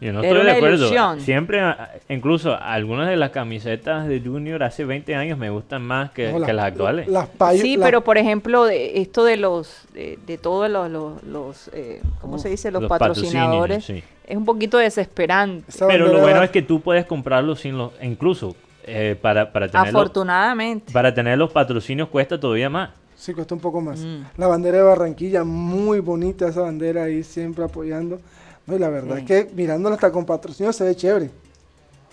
[0.00, 0.76] Yo no estoy de acuerdo.
[0.78, 1.20] ilusión.
[1.20, 6.12] Siempre, a- incluso algunas de las camisetas de Junior hace 20 años me gustan más
[6.12, 7.08] que, No, que las actuales.
[7.08, 7.28] Las
[7.60, 12.00] sí, pero por ejemplo, de- esto de los, de, de todos los, los, los, eh,
[12.22, 12.70] ¿cómo se dice?
[12.70, 14.02] Los, Los patrocinadores, sí.
[14.26, 15.70] es un poquito desesperante.
[15.86, 19.86] Pero lo bueno es que tú puedes comprarlos sin los, incluso eh, para, para, tener
[19.92, 20.92] los, Afortunadamente.
[20.92, 22.90] para tener los patrocinios cuesta todavía más.
[23.16, 24.00] Sí, cuesta un poco más.
[24.00, 24.22] Mm.
[24.38, 28.18] La bandera de Barranquilla, muy bonita esa bandera ahí, siempre apoyando.
[28.66, 29.22] No, y la verdad Sí.
[29.22, 31.30] es que mirándola hasta con patrocinio se ve chévere.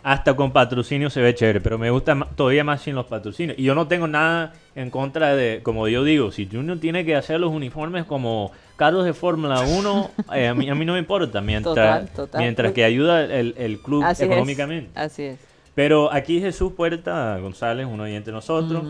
[0.03, 3.57] Hasta con patrocinio se ve chévere, pero me gusta todavía más sin los patrocinios.
[3.59, 7.15] Y yo no tengo nada en contra de, como yo digo, si Junior tiene que
[7.15, 10.99] hacer los uniformes como carros de Fórmula 1, eh, a, mí, a mí no me
[10.99, 12.41] importa, mientras, Total, total.
[12.41, 14.91] mientras que ayuda el, el club Así es, económicamente.
[14.95, 15.39] Así es.
[15.77, 18.83] Pero aquí Jesús Puerta González, un oyente de nosotros,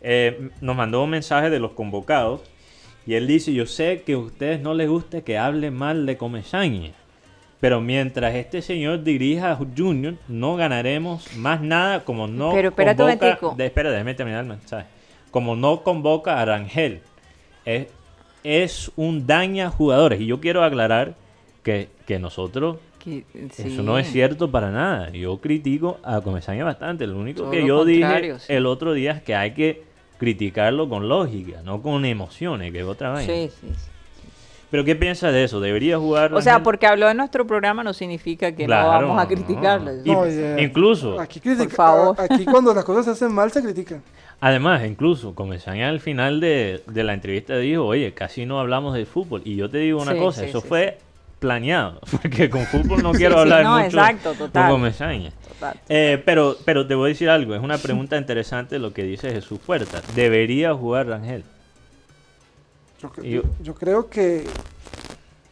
[0.00, 2.40] eh, nos mandó un mensaje de los convocados
[3.06, 6.16] y él dice, yo sé que a ustedes no les gusta que hable mal de
[6.16, 6.90] Comesaña,
[7.60, 13.04] pero mientras este señor dirija a Junior, no ganaremos más nada como no Pero espérate
[13.04, 13.54] un convoca...
[13.56, 14.86] de- espera, déjame terminar el mensaje.
[15.30, 17.02] Como no convoca a Rangel.
[17.64, 17.86] Es,
[18.42, 20.20] es un daña jugadores.
[20.20, 21.14] Y yo quiero aclarar
[21.62, 23.62] que, que nosotros Que- sí.
[23.66, 25.10] eso no es cierto para nada.
[25.10, 27.06] Yo critico a Comesaña bastante.
[27.06, 28.52] Lo único Todo que lo yo dije sí.
[28.52, 29.82] el otro día es que hay que
[30.18, 33.32] criticarlo con lógica, no con emociones, que es otra vaina.
[33.32, 33.88] Sí, sí, sí.
[34.70, 35.60] Pero ¿qué piensas de eso?
[35.60, 36.32] ¿Debería jugar?
[36.32, 39.28] O sea, porque habló en nuestro programa no significa que Claro, no vamos a no.
[39.28, 39.90] criticarlo.
[40.02, 40.60] Y- No, ya.
[40.62, 42.16] incluso, Aquí, critica- Por favor.
[42.18, 44.02] aquí cuando las cosas se hacen mal se critican.
[44.40, 49.04] además, incluso Comesaña al final de, de la entrevista dijo, oye, casi no hablamos de
[49.04, 49.42] fútbol.
[49.44, 50.98] Y yo te digo una Sí, cosa, sí, eso sí, fue
[51.42, 54.62] planeado, porque con fútbol no Sí, quiero sí, hablar no, mucho exacto, total.
[54.70, 55.30] con Comesaña.
[55.48, 55.80] Total.
[55.90, 59.30] Eh, pero, pero te voy a decir algo, es una pregunta interesante lo que dice
[59.30, 60.00] Jesús Puerta.
[60.14, 61.44] ¿Debería jugar Rangel?
[63.00, 64.44] Yo, yo- yo creo que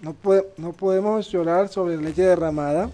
[0.03, 2.89] no, puede- no podemos llorar sobre leche derramada.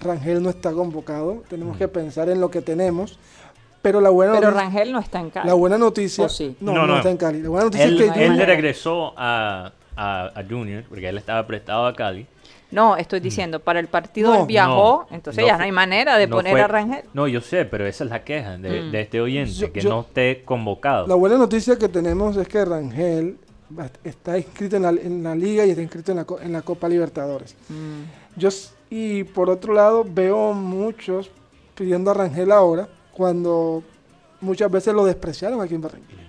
[0.00, 1.42] Rangel no está convocado.
[1.48, 1.78] Tenemos Mm.
[1.78, 3.18] que pensar en lo que tenemos.
[3.80, 5.46] Pero la buena, Pero Rangel no está en Cali.
[5.48, 6.24] la buena noticia.
[6.24, 6.56] ¿O sí?
[6.60, 6.96] No, No, no, no.
[6.98, 7.40] está en Cali.
[7.42, 8.46] La buena noticia Él, es que él manera.
[8.46, 12.26] regresó a, a, a Junior, porque él estaba prestado a Cali.
[12.70, 15.64] No, estoy diciendo, para el partido No, él viajó, no, entonces no ya fue- no
[15.64, 17.04] hay manera de no poner fue- a Rangel.
[17.14, 18.90] No, yo sé, pero esa es la queja de, Mm.
[18.92, 21.06] de este oyente, Yo- que yo- no esté convocado.
[21.06, 23.38] La buena noticia que tenemos es que Rangel
[24.04, 26.62] está inscrito en la, en la liga y está inscrito en la, co- en la
[26.62, 27.54] Copa Libertadores.
[27.70, 28.38] Mm.
[28.38, 28.50] Yo,
[28.90, 31.30] y por otro lado, veo muchos
[31.74, 33.82] pidiendo a Rangel ahora, cuando
[34.42, 36.27] muchas veces lo despreciaron aquí en Barranquilla.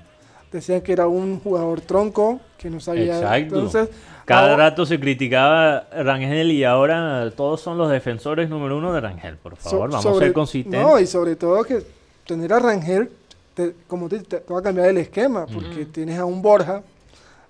[0.51, 3.17] Decían que era un jugador tronco, que no sabía.
[3.17, 3.55] Exacto.
[3.55, 3.89] Entonces,
[4.25, 9.01] Cada ahora- rato se criticaba Rangel y ahora todos son los defensores número uno de
[9.01, 9.37] Rangel.
[9.37, 10.81] Por so- favor, vamos a ser consistentes.
[10.81, 11.83] No, y sobre todo que
[12.25, 13.09] tener a Rangel,
[13.53, 16.81] te- como te, va a cambiar el esquema, porque tienes a un Borja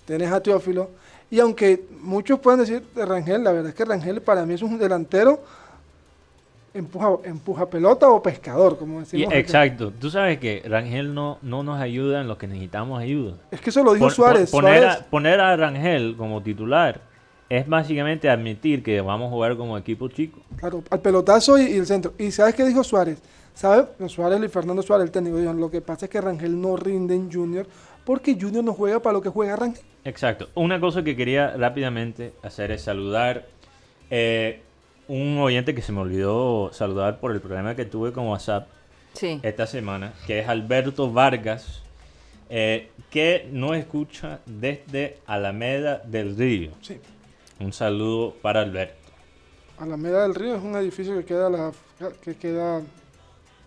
[0.06, 0.90] tenés a Teófilo.
[1.30, 4.62] Y aunque muchos pueden decir de Rangel, la verdad es que Rangel para mí es
[4.62, 5.40] un delantero
[6.74, 9.28] empuja, empuja pelota o pescador, como Y- decimos.
[9.28, 9.38] acá.
[9.38, 9.92] exacto.
[9.98, 13.34] Tú sabes que Rangel no, no nos ayuda en lo que necesitamos ayuda.
[13.50, 14.50] Es que eso lo dijo Pon- Suárez.
[14.50, 17.00] pon- poner, Suárez A, poner a Rangel como titular
[17.48, 20.40] es básicamente admitir que vamos a jugar como equipo chico.
[20.56, 22.12] Claro, al pelotazo y, y el centro.
[22.18, 23.20] ¿Y sabes qué dijo Suárez?
[23.54, 23.86] ¿Sabe?
[23.98, 26.76] No, Suárez y Fernando Suárez, el técnico, dijeron, lo que pasa es que Rangel no
[26.76, 27.66] rinde en Junior
[28.04, 29.82] porque Junior no juega para lo que juega Rangel.
[30.04, 30.48] Exacto.
[30.54, 33.46] Una cosa que quería rápidamente hacer es saludar
[34.10, 34.62] eh,
[35.10, 38.68] un oyente que se me olvidó saludar por el problema que tuve con WhatsApp
[39.12, 39.40] Sí.
[39.42, 41.82] esta semana, que es Alberto Vargas,
[42.48, 46.70] eh, que nos escucha desde Alameda del Río.
[46.80, 46.98] Sí.
[47.58, 48.94] Un saludo para Alberto.
[49.78, 51.72] Alameda del Río es un edificio que queda, a la,
[52.22, 52.80] que queda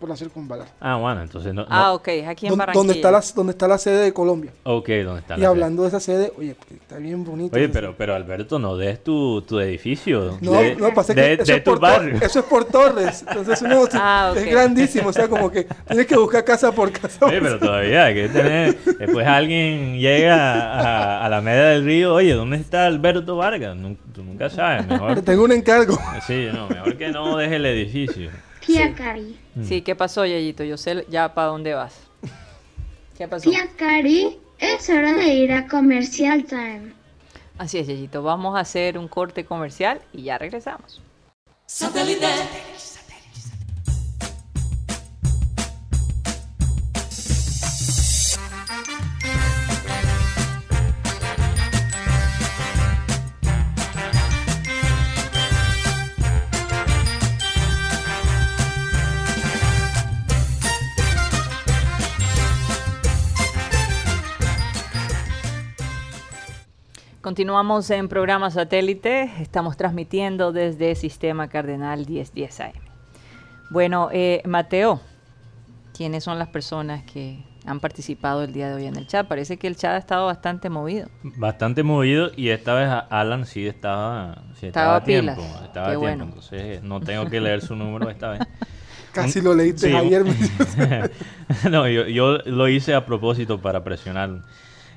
[0.04, 0.66] por la circunvalar.
[0.82, 1.62] Ah, bueno, entonces no...
[1.62, 2.78] no- Ah, ok, es aquí en Barranquilla.
[2.78, 4.50] donde, está la, donde está la sede de Colombia.
[4.64, 7.56] Ok, ¿dónde está Y la hablando de esa sede, oye, porque está bien bonito.
[7.56, 10.36] Oye, pero, pero Alberto, no des tu, tu edificio.
[10.42, 12.16] No, de, no, pasa de- que eso, de es tu por barrio.
[12.20, 13.24] Eso es por Torres.
[13.26, 14.36] Entonces uno Ah, ok.
[14.36, 15.08] es grandísimo.
[15.08, 17.24] O sea, como que tienes que buscar casa por casa.
[17.24, 18.78] Oye, pero todavía hay que tener.
[18.98, 20.34] Después alguien llega
[20.80, 22.12] a, a la media del río.
[22.12, 23.74] Oye, ¿dónde está Alberto Vargas?
[23.74, 24.86] Nu- tú nunca sabes.
[24.86, 25.22] Mejor.
[25.22, 25.98] Tengo un encargo.
[26.26, 28.28] Sí, no, mejor que no deje el edificio.
[28.66, 29.38] Tía Cari.
[29.62, 30.64] Sí, ¿qué pasó, Yayito?
[30.64, 31.94] Yo sé ya para dónde vas.
[33.16, 33.50] ¿Qué pasó?
[33.50, 36.92] Tía Cari, es hora de ir a Comercial Time.
[37.58, 38.22] Así es, Yayito.
[38.22, 41.00] Vamos a hacer un corte comercial y ya regresamos.
[67.24, 69.32] Continuamos en programa satélite.
[69.40, 72.72] Estamos transmitiendo desde Sistema Cardenal 1010 AM.
[73.70, 75.00] Bueno, eh, Mateo,
[75.96, 79.26] ¿quiénes son las personas que han participado el día de hoy en el chat?
[79.26, 81.08] Parece que el chat ha estado bastante movido.
[81.22, 85.34] Bastante movido y esta vez Alan sí estaba, sí Estaba estaba, a tiempo.
[85.36, 85.62] pilas.
[85.62, 86.00] Estaba Qué a tiempo.
[86.00, 86.24] bueno.
[86.24, 88.40] Entonces no tengo que leer su número esta vez.
[89.14, 90.26] Casi lo leíste Sí, ayer.
[91.70, 94.42] no, yo, yo lo hice a propósito para presionar.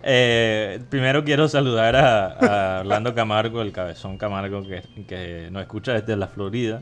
[0.10, 5.91] Eh, primero quiero saludar a, a Orlando Camargo, el cabezón Camargo que, que nos escucha
[5.91, 6.80] desde la Florida.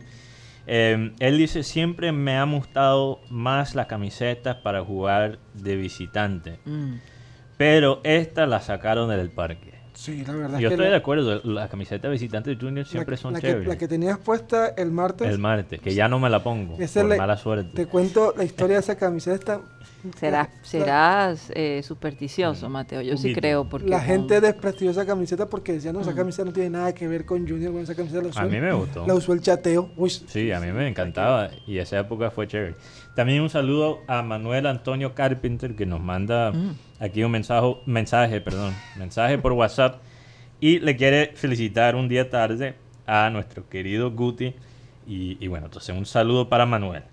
[0.67, 6.95] Eh, él dice, siempre me han gustado más las camisetas para jugar de visitante, Mm.
[7.57, 9.73] pero esta la sacaron del parque.
[9.93, 12.57] Sí, la verdad Yo es que estoy la- de acuerdo, las camisetas de visitante de
[12.57, 13.67] Junior siempre la, son la que, chéveres.
[13.69, 15.27] la que tenías puesta el martes.
[15.27, 17.71] El martes, que ya no me la pongo, esa por le- mala suerte.
[17.73, 19.61] Te cuento la historia de esa camiseta.
[20.19, 23.01] Serás, serás eh, supersticioso, Mateo.
[23.01, 23.67] Yo sí creo.
[23.67, 26.15] Porque La gente desprestigió esa camiseta porque decían, no, esa Mm.
[26.15, 27.71] camiseta no tiene nada que ver con Junior.
[27.71, 29.05] Bueno, esa camiseta la usó, A mí me gustó.
[29.07, 29.89] la usó el chateo.
[29.97, 32.75] Uy, Sí, a mí me encantaba y esa época fue chévere.
[33.15, 36.75] También un saludo a Manuel Antonio Carpenter que nos manda Mm.
[36.99, 40.01] aquí un mensaje, mensaje, perdón, mensaje por WhatsApp
[40.59, 42.75] y le quiere felicitar un día tarde
[43.07, 44.53] a nuestro querido Guti
[45.07, 47.03] y, y bueno, entonces un saludo para Manuel.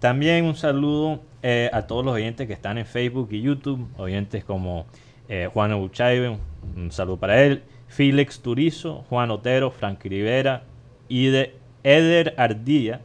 [0.00, 4.44] También un saludo eh, a todos los oyentes que están en Facebook y YouTube, oyentes
[4.44, 4.86] como
[5.28, 6.38] eh, Juan Uchaide,
[6.76, 10.64] un, saludo para él, Félix Turizo, Juan Otero, Frank Rivera,
[11.08, 13.00] Ide, Eder Ardilla,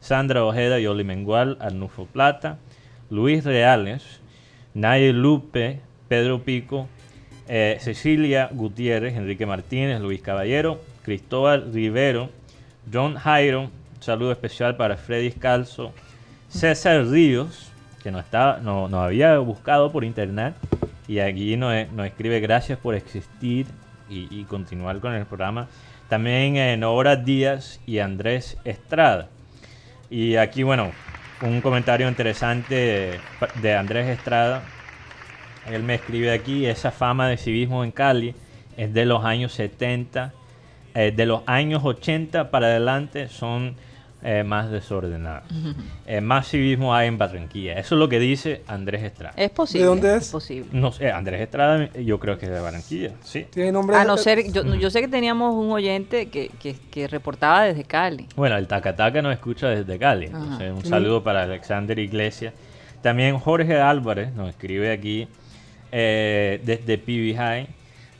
[0.00, 2.58] Sandra Ojeda, Yoli Mengual, Arnulfo Plata,
[3.10, 4.20] Luis Reales,
[4.74, 6.88] Naye Lupe, Pedro Pico,
[7.48, 12.30] eh, Cecilia Gutiérrez, Enrique Martínez, Luis Caballero, Cristóbal Rivero,
[12.92, 15.92] John Jairo, saludo especial para Freddy Calzo,
[16.54, 17.68] César Ríos,
[18.00, 20.54] que nos, estaba, no, nos había buscado por internet
[21.08, 23.66] y aquí nos, nos escribe gracias por existir
[24.08, 25.66] y, y continuar con el programa.
[26.08, 29.26] También eh, Nora Díaz y Andrés Estrada.
[30.10, 30.92] Y aquí, bueno,
[31.42, 33.18] un comentario interesante
[33.60, 34.62] de Andrés Estrada.
[35.68, 38.32] Él me escribe aquí, esa fama de civismo en Cali
[38.76, 40.32] es de los años 70.
[40.94, 43.74] eh, de los años 80 para adelante son
[44.24, 45.44] eh, más desordenadas.
[46.06, 47.74] Eh, más civismo hay en Barranquilla.
[47.78, 49.34] Eso es lo que dice Andrés Estrada.
[49.36, 49.82] Es posible.
[49.82, 50.30] ¿De dónde es?
[50.30, 50.68] posible.
[50.72, 53.46] No sé, Andrés Estrada yo creo que es de Barranquilla, sí.
[53.50, 57.06] Tiene nombre A no ser, yo, yo sé que teníamos un oyente que, que, que
[57.06, 58.26] reportaba desde Cali.
[58.34, 60.26] Bueno, el Tacataca nos escucha desde Cali.
[60.26, 60.38] Ajá.
[60.38, 62.54] entonces, un saludo para Alexander Iglesias.
[63.02, 65.28] También Jorge Álvarez nos escribe aquí
[65.92, 67.68] eh, desde PB High.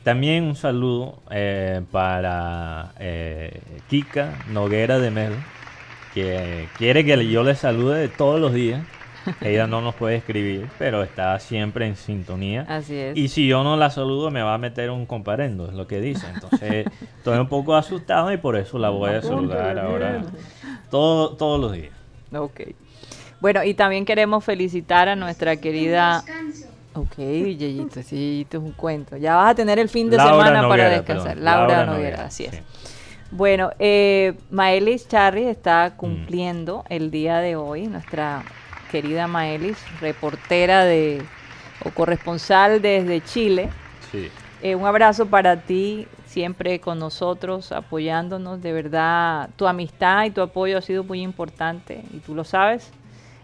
[0.04, 5.32] También un saludo eh, para eh, Kika Noguera de Mel,
[6.14, 8.82] que quiere que yo le salude todos los días.
[9.40, 12.66] Ella no nos puede escribir, pero está siempre en sintonía.
[12.68, 13.16] Así es.
[13.16, 16.00] Y si yo no la saludo, me va a meter un comparendo, es lo que
[16.00, 16.26] dice.
[16.32, 16.86] Entonces,
[17.18, 20.22] estoy un poco asustado y por eso la voy a saludar ahora
[20.90, 21.92] todo, todos los días.
[22.36, 22.60] Ok.
[23.40, 26.22] Bueno, y también queremos felicitar a nuestra querida...
[26.24, 26.68] Descanso.
[26.96, 29.16] Ok, Yeyito, sí, Yeyito es un cuento.
[29.16, 31.30] Ya vas a tener el fin de Laura semana para descansar.
[31.30, 32.52] perdón, Laura, Laura Noguera, Noguera, así es.
[32.52, 32.60] sí.
[33.36, 35.96] Bueno, eh, Maelis Charri está Mm.
[35.96, 38.44] cumpliendo el día de hoy, nuestra
[38.92, 41.20] querida Maelis, reportera de
[41.84, 43.70] o corresponsal desde Chile.
[44.12, 44.30] Sí.
[44.62, 48.62] Eh, un abrazo para ti, siempre con nosotros, apoyándonos.
[48.62, 52.92] De verdad, tu amistad y tu apoyo ha sido muy importante y tú lo sabes.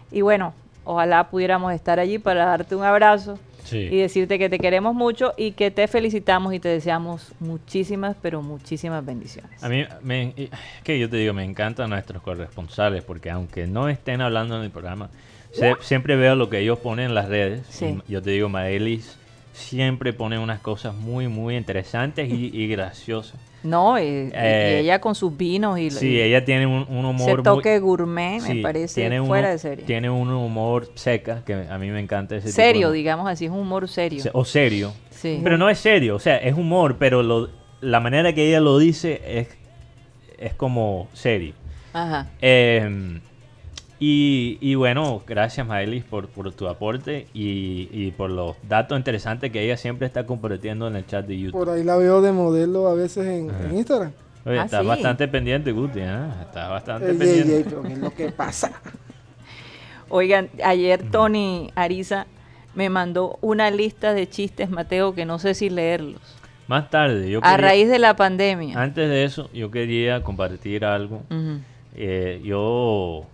[0.09, 0.53] Y bueno,
[0.85, 3.77] ojalá pudiéramos estar allí para darte un abrazo Sí.
[3.91, 8.41] y decirte que te queremos mucho y que te felicitamos y te deseamos muchísimas, pero
[8.41, 9.63] muchísimas bendiciones.
[9.63, 10.33] A mí, me,
[10.83, 14.71] que yo te digo, me encantan nuestros corresponsales porque aunque no estén hablando en el
[14.71, 15.09] programa,
[15.51, 17.61] se- siempre veo lo que ellos ponen en las redes.
[17.69, 17.97] Sí.
[18.07, 19.17] Yo te digo, Maelis
[19.53, 23.39] siempre pone unas cosas muy, muy interesantes y, y graciosas.
[23.63, 27.05] No, y, y Eh, ella con sus vinos y, Sí, y ella tiene un, un
[27.05, 29.85] humor ese muy- toque gourmet me parece tiene fuera uno- de serie.
[29.85, 33.45] Tiene un humor seca que a mí me encanta ese tipo serio, de- digamos así,
[33.45, 34.23] es un humor serio.
[34.23, 34.93] se- O serio.
[35.11, 35.39] Sí.
[35.43, 37.49] Pero no es serio, o sea, es humor, pero lo,
[37.81, 39.47] la manera que ella lo dice es,
[40.39, 41.53] es como serio.
[41.93, 42.29] Ajá.
[42.41, 43.19] Eh,
[44.03, 49.51] y, y bueno, gracias Maelis por, por tu aporte y, y por los datos interesantes
[49.51, 51.51] que ella siempre está compartiendo en el chat de YouTube.
[51.59, 54.11] Por ahí la veo de modelo a veces en, Instagram.
[54.43, 54.87] Oye, Ah, estás sí.
[54.87, 56.27] bastante pendiente, Guti, ¿eh?
[56.41, 57.57] Estás bastante Ey, pendiente.
[57.57, 58.71] ey, pero ¿qué es lo que pasa?
[60.09, 62.25] Oigan, ayer Tony Ariza
[62.73, 66.21] me mandó una lista de chistes, Mateo, que no sé si leerlos.
[66.67, 68.81] Más tarde, yo A raíz de la pandemia.
[68.81, 71.21] antes de eso, yo quería compartir algo.
[71.95, 73.25] Eh, yo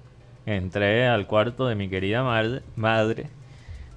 [0.48, 3.28] entré al cuarto de mi querida madre, madre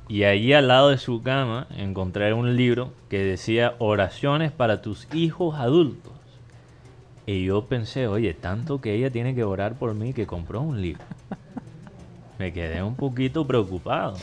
[0.09, 5.07] y allí al lado de su cama encontré un libro que decía oraciones para tus
[5.15, 6.13] hijos adultos.
[7.27, 10.83] Y yo pensé, oye, tanto que ella tiene que orar por mí que compró un
[10.83, 11.05] libro.
[12.41, 14.17] Me quedé un poquito preocupado.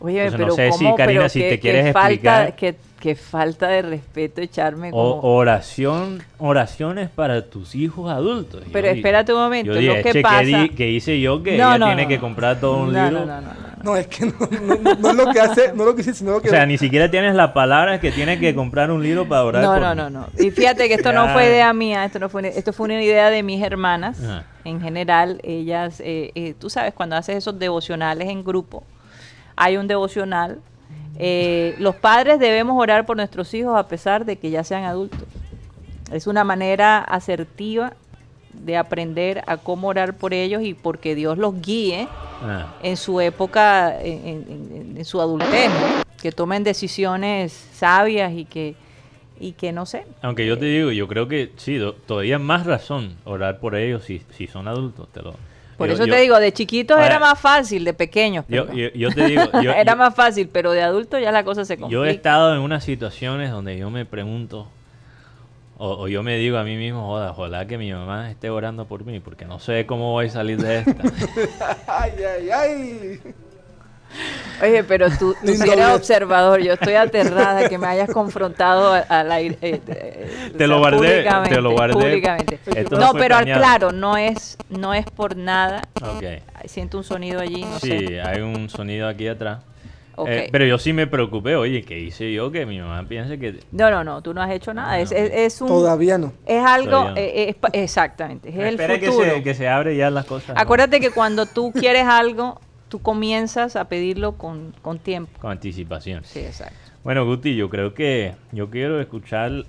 [0.00, 0.84] Oye, Entonces, pero no sé si.
[0.96, 2.56] Karina, Pero si qué- te qué quieres falta, explicar.
[2.56, 2.74] qué,
[3.06, 5.32] qué falta de respeto echarme O, como...
[5.36, 8.64] oración, oraciones para tus hijos adultos.
[8.72, 11.40] Pero yo espérate un momento, Yo lo que "Che, pasa- ¿qué, di- qué hice yo
[11.40, 12.20] que No, ella no, tiene no, que no.
[12.20, 13.20] comprar todo un No, libro?
[13.24, 13.66] no, no, no, no.
[13.84, 16.02] No, es que no, no, no- no es lo que hace, no es lo que
[16.02, 16.48] dice, sino lo que...
[16.48, 19.62] O sea, ni siquiera tienes la palabra que tienes que comprar un libro para orar
[19.62, 20.26] No, por no, no, no.
[20.36, 23.00] Y fíjate que esto no fue idea mía, esto no fue, una- esto fue una
[23.00, 24.18] idea de mis hermanas.
[24.20, 24.44] Ajá.
[24.64, 28.82] En general, ellas, eh, eh, tú sabes, cuando haces esos devocionales en grupo,
[29.54, 30.58] hay un devocional.
[31.18, 35.20] Eh, los padres debemos orar por nuestros hijos a pesar de que ya sean adultos.
[36.12, 37.94] Es una manera asertiva
[38.52, 42.08] de aprender a cómo orar por ellos y porque Dios los guíe
[42.42, 44.46] Ah, en su época, en, en-
[44.90, 46.02] en- en su adultez, ¿no?
[46.20, 48.74] que tomen decisiones sabias y que,
[49.40, 50.04] y que no sé.
[50.20, 54.04] Aunque yo te digo, yo creo que sí, do- todavía más razón orar por ellos
[54.04, 55.08] si, si son adultos.
[55.12, 55.34] Te lo,
[55.76, 58.44] Por yo- eso yo- te digo, de chiquitos era más fácil, de pequeños.
[58.48, 58.76] Yo, perdón.
[58.80, 61.64] yo- yo te digo, yo, era yo- más fácil, pero de adultos ya la cosa
[61.64, 61.92] se complica.
[61.92, 64.68] yo he estado en unas situaciones donde yo me pregunto,
[65.78, 68.86] o, o yo me digo a mí mismo, joda, ojalá que mi mamá esté orando
[68.86, 70.94] por mí, porque no sé cómo voy a salir de esta.
[71.86, 73.20] Ay, ay, ay.
[74.62, 76.60] Oye, pero tú, tú sí eres observador.
[76.62, 79.58] Yo estoy aterrada de que me hayas confrontado a- al aire.
[79.60, 81.92] eh, eh, Te o lo sea, guardé, te lo guardé.
[81.94, 82.58] públicamente.
[82.74, 83.60] Esto No, pero al planeado.
[83.62, 85.82] claro, no es, no es por nada.
[86.02, 86.24] Ok.
[86.64, 88.20] Siento un sonido allí, no Sí, sé.
[88.22, 89.58] hay un sonido aquí atrás.
[90.18, 90.28] Ok.
[90.30, 92.50] Eh, pero yo sí me preocupé, oye, ¿qué hice yo?
[92.50, 93.60] Que mi mamá piense que...
[93.72, 94.98] No, no, no, tú no has hecho nada.
[94.98, 95.18] Es, No.
[95.18, 96.32] es, es un, Todavía no.
[96.46, 97.16] es algo, no.
[97.18, 99.34] eh, es pa- exactamente, es el Espera que futuro.
[99.34, 100.54] se, que se abre ya las cosas.
[100.56, 100.60] ¿no?
[100.62, 105.38] Acuérdate que cuando tú quieres algo, tú comienzas a pedirlo con, con tiempo.
[105.40, 106.24] Con anticipación.
[106.24, 106.74] Sí, exacto.
[107.04, 109.64] Bueno, Guti, yo creo que yo quiero escuchar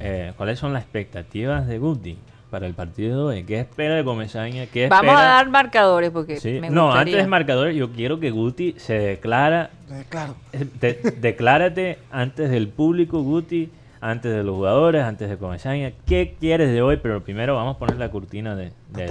[0.00, 2.18] eh, cuáles son las expectativas de Guti
[2.50, 3.44] para el partido de hoy.
[3.44, 4.66] ¿Qué espera de Comesaña?
[4.66, 5.32] ¿Qué Vamos espera?
[5.32, 7.00] a dar marcadores porque Sí, me No, gustaría.
[7.00, 10.34] antes de marcadores, yo quiero que Guti se declara, Eh, claro.
[10.52, 13.70] eh, de- declárate antes del público, Guti,
[14.02, 15.92] antes de los jugadores, antes de Comesaña.
[16.06, 16.98] ¿Qué quieres de hoy?
[16.98, 18.72] Pero primero vamos a poner la cortina de...
[18.90, 19.08] de-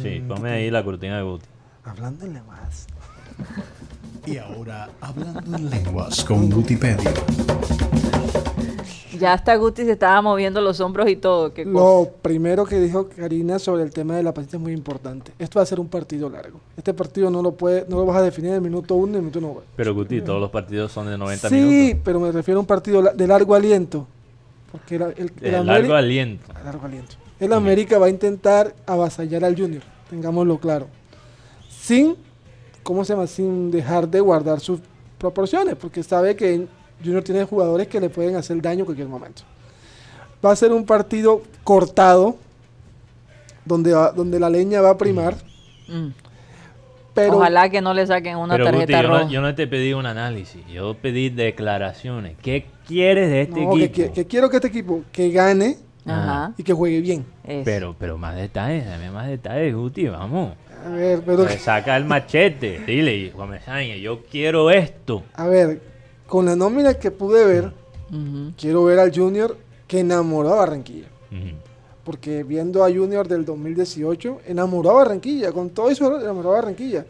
[0.00, 1.46] sí, ponme ahí la cortina de Guti.
[1.84, 2.86] Hablándole más.
[4.26, 7.12] Y ahora, hablando en lenguas con Wikipedia.
[9.18, 11.52] Ya hasta Guti se estaba moviendo los hombros y todo.
[11.52, 11.64] qué.
[11.64, 15.32] Lo primero que dijo Karina sobre el tema de la paciencia es muy importante.
[15.40, 16.60] Esto va a ser un partido largo.
[16.76, 19.10] Este partido no lo puede, no lo vas a definir en el minuto 1 y
[19.10, 19.60] en el minuto 9.
[19.74, 22.00] Pero Guti, todos los partidos son de 90 Sí, minutos.
[22.04, 24.06] pero me refiero a un partido de largo aliento.
[24.70, 26.52] Porque el, el- De el largo Ameri- aliento.
[26.64, 27.16] largo aliento.
[27.40, 30.86] El América va a intentar avasallar al Junior, tengámoslo claro.
[31.68, 32.14] Sin
[32.88, 33.26] ¿cómo se llama?
[33.26, 34.80] Sin dejar de guardar sus
[35.18, 36.66] proporciones, porque sabe que
[37.04, 39.42] Junior tiene jugadores que le pueden hacer daño en cualquier momento.
[40.42, 42.36] Va a ser un partido cortado,
[43.66, 45.34] donde, va- donde la leña va a primar,
[45.86, 46.08] Mm.
[47.12, 49.24] pero Ojalá que no le saquen una Pero Guti, tarjeta yo, roja.
[49.24, 52.36] no, yo no te pedí un análisis, yo pedí declaraciones.
[52.40, 53.92] ¿Qué quieres de este no, equipo?
[53.94, 55.76] que- que quiero que este equipo que gane
[56.06, 56.54] Ajá.
[56.56, 57.26] y que juegue bien.
[57.44, 57.62] eso.
[57.66, 60.54] Pero, pero más detalles, dame más detalles, Guti, vamos.
[60.86, 65.22] A ver, pero Pues saca el machete, dile, Juan Mesaña, yo quiero esto.
[65.34, 65.80] a ver,
[66.26, 67.72] con la nómina que pude ver,
[68.56, 69.56] quiero ver al Junior
[69.86, 71.08] que enamoró a Barranquilla.
[72.04, 75.52] Porque viendo a Junior del 2018, enamoró a Barranquilla.
[75.52, 77.04] Con todo eso, enamoró a Barranquilla.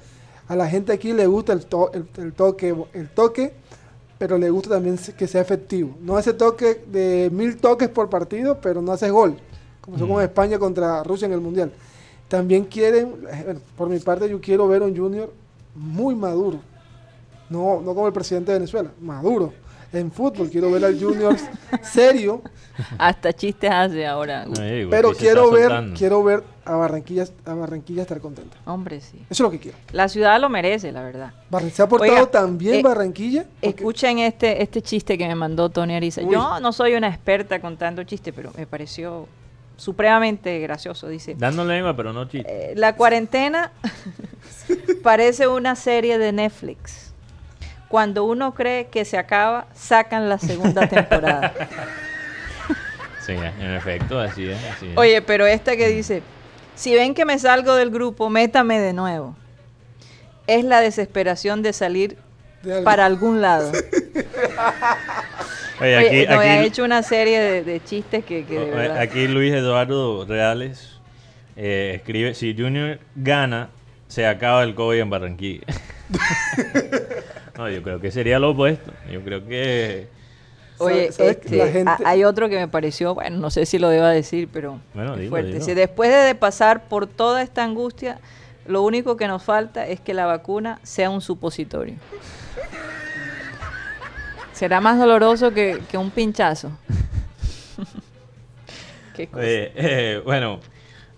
[0.49, 3.53] A la gente aquí le gusta el, to- el, el toque, el toque,
[4.19, 5.97] pero le gusta también que sea efectivo.
[6.01, 9.37] No hace toque de mil toques por partido, pero no hace gol.
[9.81, 11.71] Como son con España contra Rusia en el Mundial.
[12.29, 15.33] También quieren, bueno, por mi parte, yo quiero ver a un Junior
[15.75, 16.61] muy maduro.
[17.49, 19.53] No, no como el presidente de Venezuela, maduro.
[19.91, 21.35] En fútbol quiero ver al Junior
[21.83, 22.43] serio,
[22.99, 24.45] Hasta chistes hace ahora.
[24.61, 25.97] Ay, pero quiero ver, soltando.
[25.97, 28.59] quiero ver a Barranquilla, a Barranquilla estar contenta.
[28.67, 29.17] Hombre, sí.
[29.23, 29.79] Eso es lo que quiero.
[29.93, 31.33] La ciudad lo merece, la verdad.
[31.73, 33.47] Se ha portado Oiga, también eh, Barranquilla.
[33.63, 36.21] porque- Escuchen este, este chiste que me mandó Tony Ariza.
[36.21, 36.35] Uy.
[36.35, 39.27] Yo no soy una experta contando chistes, pero me pareció
[39.79, 41.09] supremamente gracioso.
[41.09, 42.73] Dice, Dando lengua, pero no chiste.
[42.73, 43.73] eh, la cuarentena
[45.03, 47.15] parece una serie de Netflix.
[47.89, 51.55] Cuando uno cree que se acaba, sacan la segunda temporada.
[53.25, 54.57] Sí, en efecto, así es.
[54.75, 54.97] Así es.
[54.97, 56.23] Oye, pero esta que dice,
[56.75, 59.37] si ven que me salgo del grupo, métame de nuevo.
[60.47, 62.17] Es la desesperación de salir
[62.63, 63.71] de para algún lado.
[65.81, 68.61] Oye, Oye, aquí, no, aquí- ha hecho una serie de, de chistes que, que de
[68.63, 68.99] Oye, verdad.
[68.99, 70.99] Aquí Luis Eduardo Reales
[71.57, 73.69] eh, escribe, si Junior gana,
[74.09, 75.67] se acaba el COVID en Barranquilla.
[77.57, 78.93] no, yo creo que sería lo opuesto.
[79.11, 80.09] Yo creo que...
[80.81, 83.89] Oye, ¿Sabes que este, gente- hay otro que me pareció, bueno, no sé si lo
[83.89, 85.53] deba decir, pero Bueno, dilo, fuerte.
[85.55, 85.65] dilo.
[85.65, 88.21] Si después de pasar por toda esta angustia,
[88.67, 91.95] lo único que nos falta es que la vacuna sea un supositorio.
[94.59, 96.73] Será más doloroso que, que un pinchazo.
[99.15, 99.39] Qué cosa.
[99.41, 100.59] Oye, eh, bueno,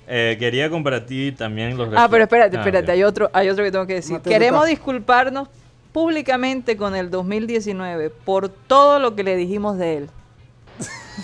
[0.07, 1.89] eh, quería compartir también los...
[1.97, 4.21] Ah, pero espérate, Ah, espérate, hay otro, hay otro que tengo que decir.
[4.21, 5.49] Queremos disculparnos
[5.91, 10.11] públicamente con el 2019 por todo lo que le dijimos de él.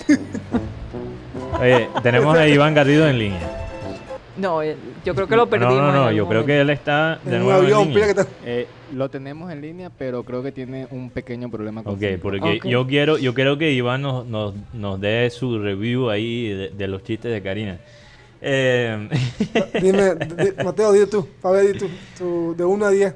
[1.61, 3.69] Oye, tenemos a Iván Garrido en línea.
[4.39, 5.75] No, él- yo creo que lo No, perdimos.
[5.75, 8.07] no, no, algún yo creo que él está de en un nuevo avión, en línea.
[8.07, 11.83] mira que está- Eh, lo tenemos en línea, pero creo que tiene un pequeño problema
[11.83, 12.67] con Ok, su- porque Ok.
[12.67, 16.89] yo quiero yo quiero que Iván nos, nos, nos dé su review ahí de, de
[16.89, 17.79] los chistes de Karina.
[18.41, 19.09] Eh,
[19.83, 23.15] Dime, di- Mateo, di tú, Fabi, di tú, tú, de 1 a 10.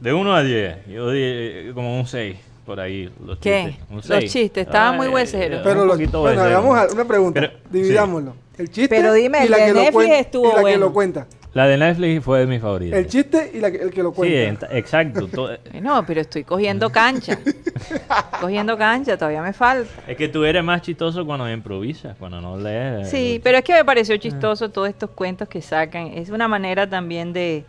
[0.00, 3.10] de 1 a 10, yo di eh, como un 6 por ahí.
[3.24, 3.66] Los ¿Qué?
[3.66, 5.58] Chistes, un Los chistes, estaban Ay, muy hueseros.
[5.60, 6.58] eh, Pero un lo- poquito bueno, huesero.
[6.58, 8.34] hagamos a- una pregunta, Pero- dividámoslo.
[8.58, 10.18] El chiste Pero dime, y la que lo cuenta.
[10.18, 10.78] estuvo y la que bueno.
[10.86, 11.26] lo cuenta.
[11.56, 12.98] La de Netflix fue de mis favoritas.
[12.98, 14.68] El chiste y la que- el que lo Sí, cuenta.
[14.68, 15.26] ent- exacto.
[15.26, 17.38] to- Eh, No, pero estoy cogiendo cancha.
[18.42, 19.90] cogiendo cancha, todavía me falta.
[20.06, 23.08] es que tú eres más chistoso cuando improvisas, cuando no lees.
[23.08, 26.08] Sí, pero es que me pareció chistoso todos estos cuentos que sacan.
[26.08, 27.64] Es una manera también de,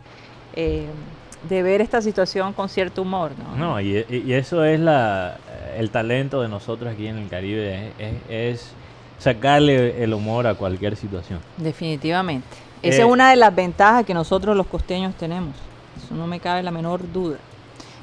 [0.54, 0.84] eh,
[1.48, 3.56] de ver esta situación con cierto humor, ¿no?
[3.56, 5.38] No, y, eso es la,
[5.78, 7.92] el talento de nosotros aquí en el Caribe,
[8.28, 8.70] es
[9.18, 11.38] sacarle el humor a cualquier situación.
[11.56, 12.67] Definitivamente.
[12.82, 15.54] Esa Eh, es una de las ventajas que nosotros los costeños tenemos.
[16.04, 17.36] Eso no me cabe la menor duda.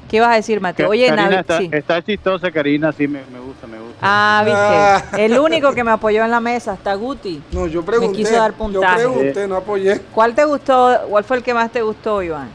[0.08, 0.88] ¿Qué vas a decir, Mateo?
[0.88, 1.68] Oye, Karina Navi- está, sí.
[1.72, 3.96] está chistosa, Karina, sí, me, me gusta, me gusta.
[4.00, 5.02] Ah, Ah.
[5.02, 5.24] viste.
[5.24, 7.42] El único que me apoyó en la mesa, hasta Guti.
[7.50, 8.16] No, yo pregunté.
[8.18, 8.96] quiso dar yo puntaje.
[8.98, 10.00] pregunté, no apoyé.
[10.14, 11.00] ¿Cuál te gustó?
[11.08, 12.48] ¿Cuál fue el que más te gustó, Iván?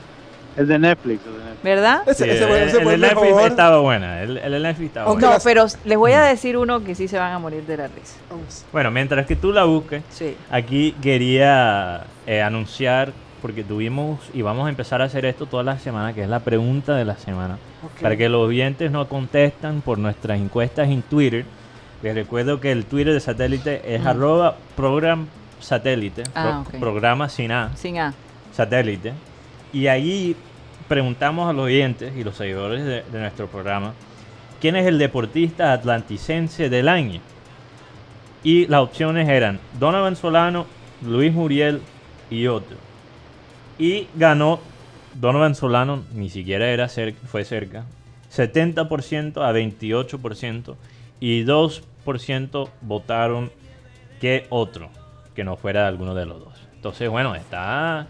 [0.55, 1.25] El de Netflix.
[1.25, 1.63] el de Netflix.
[1.63, 2.01] ¿Verdad?
[2.07, 4.59] Ese, Sí, ese fue, el- ese el el de Netflix estaba buena, el, el de
[4.61, 5.37] Netflix estaba Aunque buena.
[5.37, 7.87] No, pero les voy a decir uno que sí se van a morir de la
[7.87, 8.15] risa.
[8.29, 8.63] Vamos.
[8.71, 10.35] Bueno, mientras que tú la busques, Sí.
[10.49, 15.79] aquí quería eh, anunciar, porque tuvimos y vamos a empezar a hacer esto toda la
[15.79, 18.01] semana, que es la pregunta de la semana, Ok.
[18.01, 21.45] para que los oyentes nos contestan por nuestras encuestas en Twitter.
[22.03, 24.07] Les recuerdo que el Twitter de satélite es Mm.
[24.07, 25.27] arroba program
[25.59, 28.13] satélite, Ah, pro- programa sin A, Sin A.
[28.53, 29.13] satélite.
[29.73, 30.35] Y ahí
[30.87, 33.93] preguntamos a los oyentes y los seguidores de, de nuestro programa
[34.59, 37.19] quién es el deportista atlanticense del año.
[38.43, 40.65] Y las opciones eran Donovan Solano,
[41.03, 41.81] Luis Muriel
[42.31, 42.77] y otro.
[43.77, 44.59] Y ganó
[45.13, 47.85] Donovan Solano, ni siquiera era cer- fue cerca,
[48.33, 50.75] 70% a 28%.
[51.19, 53.51] Y 2% votaron
[54.19, 54.89] que otro,
[55.35, 56.53] que no fuera alguno de los dos.
[56.75, 58.07] Entonces, bueno, está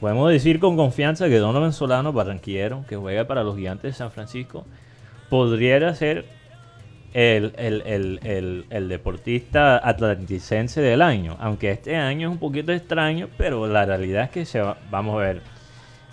[0.00, 4.10] podemos decir con confianza que Donovan Solano, barranquillero, que juega para los gigantes de San
[4.10, 4.64] Francisco,
[5.28, 6.24] podría ser
[7.12, 11.36] el, el- el- el- el deportista atlanticense del año.
[11.40, 15.16] Aunque este año es un poquito extraño, pero la realidad es que se va- vamos
[15.16, 15.42] a ver.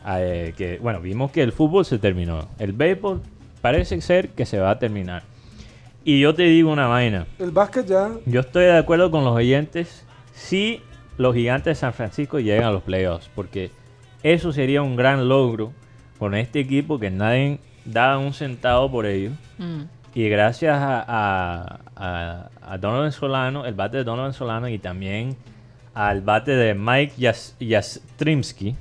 [0.10, 2.48] eh, que, bueno, vimos que el fútbol se terminó.
[2.60, 3.22] El béisbol
[3.62, 5.24] parece ser que se va a terminar.
[6.06, 7.28] Y yo te digo una vaina.
[7.39, 8.12] El básquet ya.
[8.26, 10.82] Yo estoy de acuerdo con los oyentes si
[11.18, 13.70] los gigantes de San Francisco llegan a los playoffs, porque
[14.24, 15.74] eso sería un gran logro
[16.20, 19.34] con este equipo que nadie da un centavo por ellos.
[19.58, 19.82] Mm.
[20.18, 25.36] Y gracias a, a, a- a Donovan Solano, el bate de Donovan Solano y también
[25.93, 27.13] al bate de Mike
[27.59, 28.76] Yastrzemski,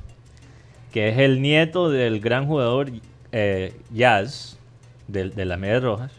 [0.90, 2.90] que es el nieto del gran jugador
[3.32, 4.56] eh, Jazz
[5.08, 6.10] de, de las Medias Rojas.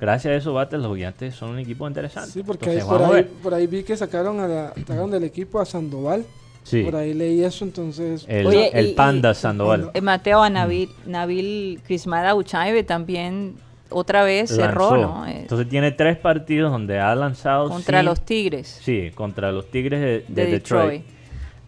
[0.00, 2.32] Gracias a esos bates los gigantes son un equipo interesante.
[2.32, 5.22] Sí, porque Entonces, ahí- por, ahí, por ahí vi que sacaron, a la, sacaron del
[5.22, 6.24] equipo a Sandoval.
[6.64, 8.24] Sí, Por ahí leí eso, entonces.
[8.26, 9.90] el, Oye, el y- Panda y- Sandoval.
[9.94, 13.54] Eh, Mateo a Nabil, Nabil Crismada Uchaibe también
[13.94, 15.14] otra vez cerró, lanzó.
[15.20, 15.26] ¿no?
[15.26, 19.70] Eh, Entonces tiene tres partidos donde ha lanzado contra sin- los Tigres Sí, contra los
[19.70, 20.90] Tigres de, de, de Detroit.
[21.02, 21.04] Detroit.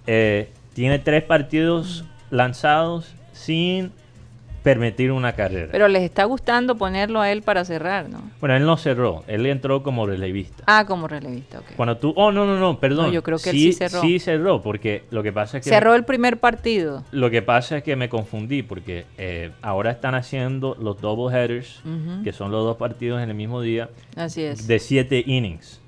[0.07, 3.93] Eh, tiene tres partidos lanzados sin
[4.67, 5.69] permitir una carrera.
[5.71, 8.21] Pero les está gustando ponerlo a él para cerrar, ¿no?
[8.41, 10.65] bueno, él no cerró, él entró como relevista.
[10.67, 11.67] Ah, como relevista, ok.
[11.77, 13.07] Cuando tú, oh no no no, perdón.
[13.07, 14.01] No, yo creo que él sí cerró.
[14.01, 17.05] Sí cerró, porque lo que pasa es que Cerró el primer partido.
[17.13, 21.81] lo que pasa es que me confundí porque eh, ahora están haciendo los double headers,
[22.25, 24.67] que son los dos partidos en el mismo día Así es.
[24.67, 25.81] de siete innings.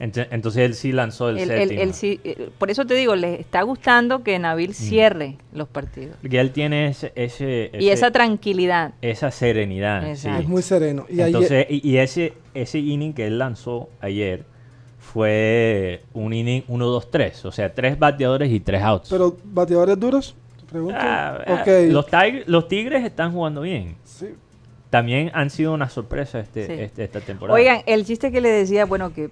[0.00, 1.80] Ent- Entonces él sí lanzó el séptimo.
[1.80, 4.42] él sí- eh, por eso te digo, les está gustando que Mm.
[4.42, 6.16] Nabil cierre los partidos.
[6.20, 8.92] Porque él tiene ese, ese, Y esa tranquilidad.
[9.02, 10.14] esa serenidad.
[10.14, 10.28] sí.
[10.28, 11.04] Es muy sereno.
[11.08, 14.44] Y ayer- Entonces, y, y ese, ese inning que él lanzó ayer
[14.98, 17.44] fue un inning 1-2-3.
[17.44, 19.08] O sea, tres bateadores y tres outs.
[19.10, 20.98] pero bateadores duros, te pregunto.
[21.00, 21.90] Ah, ah, ok.
[21.90, 23.96] los, Tig- los Tigres están jugando bien.
[24.04, 24.26] Sí.
[24.90, 26.72] También han sido una sorpresa este, Sí.
[26.74, 27.58] este- esta temporada.
[27.58, 29.28] Oigan, el chiste que le decía, bueno, que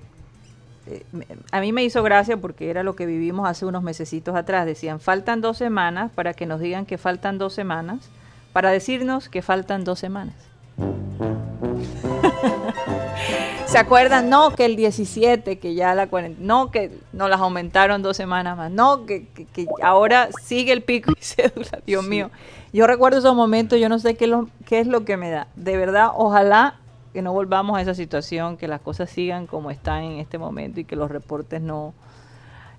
[1.51, 4.67] a mí me hizo gracia porque era lo que vivimos hace unos mesecitos atrás.
[4.67, 8.09] Decían, faltan dos semanas para que nos digan que faltan dos semanas,
[8.53, 10.35] para decirnos que faltan dos semanas.
[13.67, 14.31] ¿Se acuerdan?
[14.31, 18.57] No, que el 17, que ya la 40, no, que nos las aumentaron dos semanas
[18.57, 22.31] más, no, que, que- que ahora sigue el pico y cédula, Dios mío.
[22.73, 25.49] Yo recuerdo esos momentos, yo no sé qué, lo- qué es lo que me da.
[25.57, 26.77] De verdad, ojalá
[27.17, 30.81] que no volvamos a esa situación, que las cosas sigan como están en este momento
[30.81, 31.95] y que los reportes no,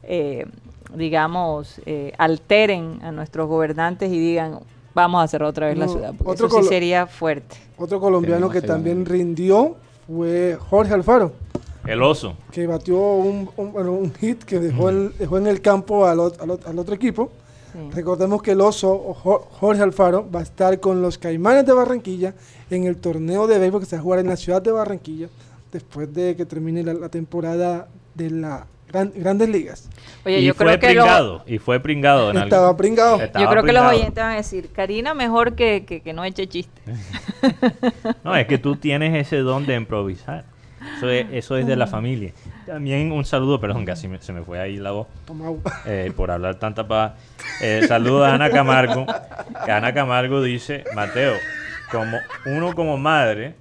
[0.04, 0.46] eh,
[0.94, 4.60] digamos, eh, alteren a nuestros gobernantes y digan,
[4.94, 7.56] vamos a cerrar otra vez la ciudad, porque otro eso sí sería fuerte.
[7.80, 9.76] Otro colombiano que también rindió
[10.06, 11.32] fue Jorge Alfaro,
[11.88, 12.36] El oso.
[12.52, 16.20] que batió un, un- bueno, un hit que dejó, el- dejó en el campo al,
[16.20, 17.32] al al otro equipo.
[17.78, 17.90] Sí.
[17.94, 22.34] Recordemos que el oso Jorge Alfaro va a estar con los Caimanes de Barranquilla
[22.72, 25.28] en el torneo de béisbol que se va a jugar en la ciudad de Barranquilla
[25.72, 29.90] después de que termine la, la temporada de las Grandes Ligas.
[30.26, 31.44] Oye, y yo fue creo que los, pringado.
[31.46, 32.32] Y fue pringado.
[32.32, 32.46] en algo.
[32.46, 33.22] Estaba pringado.
[33.22, 36.24] Estaba yo creo que los oyentes van a decir, Karina mejor que, que, que no
[36.24, 36.82] eche chiste.
[38.24, 40.46] No, es que tú tienes ese don de improvisar.
[40.98, 42.34] Eso es, eso es de la familia.
[42.68, 45.08] También un saludo, perdón, casi me- se me fue ahí la voz.
[45.26, 45.62] Toma agua.
[45.86, 47.14] eh, por hablar tanta paz.
[47.62, 49.06] Eh, saludo a Ana Camargo.
[49.66, 51.34] Que Ana Camargo dice, Mateo,
[51.92, 53.56] como uno como madre,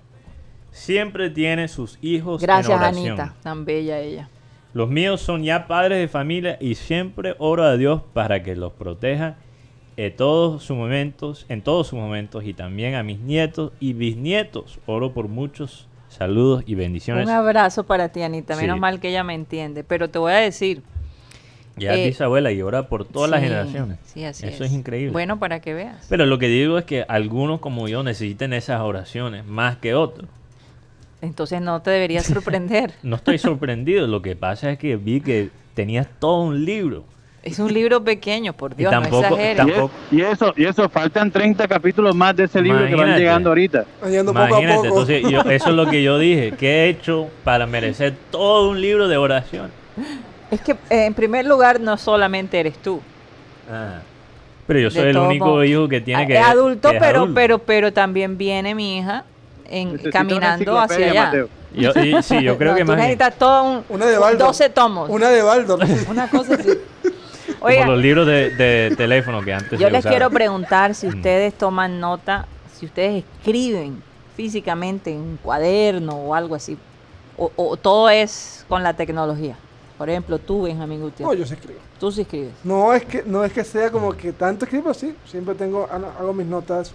[0.70, 3.20] siempre tiene sus hijos Gracias, en oración.
[3.20, 4.28] Anita, tan bella ella.
[4.74, 8.72] Los míos son ya padres de familia y siempre oro a Dios para que los
[8.74, 9.36] proteja
[9.96, 14.78] en todos sus momentos, en todos sus momentos y también a mis nietos y bisnietos.
[14.84, 17.26] Oro por muchos saludos y bendiciones.
[17.26, 18.56] Un abrazo para ti, Anita.
[18.56, 18.80] Menos Sí.
[18.80, 19.84] mal que ella me entiende.
[19.84, 20.82] Pero te voy a decir.
[21.76, 23.98] Ya eh, dice abuela y ora por todas las generaciones.
[24.06, 25.12] Sí, así Eso es increíble.
[25.12, 26.06] Bueno, para que veas.
[26.08, 30.26] Pero lo que digo es que algunos como yo necesiten esas oraciones más que otros.
[31.20, 32.94] Entonces no te debería sorprender.
[33.02, 37.04] No estoy sorprendido, lo que pasa es que vi que tenías todo un libro.
[37.46, 39.66] Es un libro pequeño, por Y Dios, tampoco- no exageres.
[40.10, 43.20] Y, y eso, y eso, faltan 30 capítulos más de ese libro que van Imagínate.
[43.20, 43.84] llegando ahorita.
[44.10, 44.86] Yendo poco a Imagínate, poco.
[44.88, 46.52] entonces yo- eso es lo que yo dije.
[46.58, 49.70] ¿Qué he hecho para merecer todo un libro de oración?
[50.50, 53.00] Es que eh, en primer lugar no solamente eres tú.
[53.70, 54.00] Ah.
[54.66, 55.66] Pero yo De soy el único modos.
[55.66, 57.34] hijo que tiene Ah, que es adulto, que es pero adulto.
[57.34, 59.24] pero pero también viene mi hija
[59.68, 61.24] en, una caminando hacia allá.
[61.26, 61.48] Mateo.
[61.72, 64.46] Yo- y- sí, yo creo No, que más necesitas todo un, Una de Baldo.
[64.46, 65.08] 12 tomos.
[65.08, 65.78] Una, Una de Baldo.
[66.30, 66.70] cosa así.
[67.74, 71.54] Como los libros de, de teléfono que antes yo se les quiero preguntar si ustedes
[71.54, 72.46] toman nota,
[72.78, 74.02] si ustedes escriben
[74.36, 76.76] físicamente en un cuaderno o algo así,
[77.36, 79.56] o, o todo es con la tecnología.
[79.98, 81.38] Por ejemplo, tú, Benjamín No, Gutiérrez.
[81.38, 81.80] yo sí escribo.
[81.98, 82.52] Tú sí escribes.
[82.64, 85.14] No es que no es que sea como que tanto escribo, sí.
[85.24, 86.92] Siempre tengo hago hago mis notas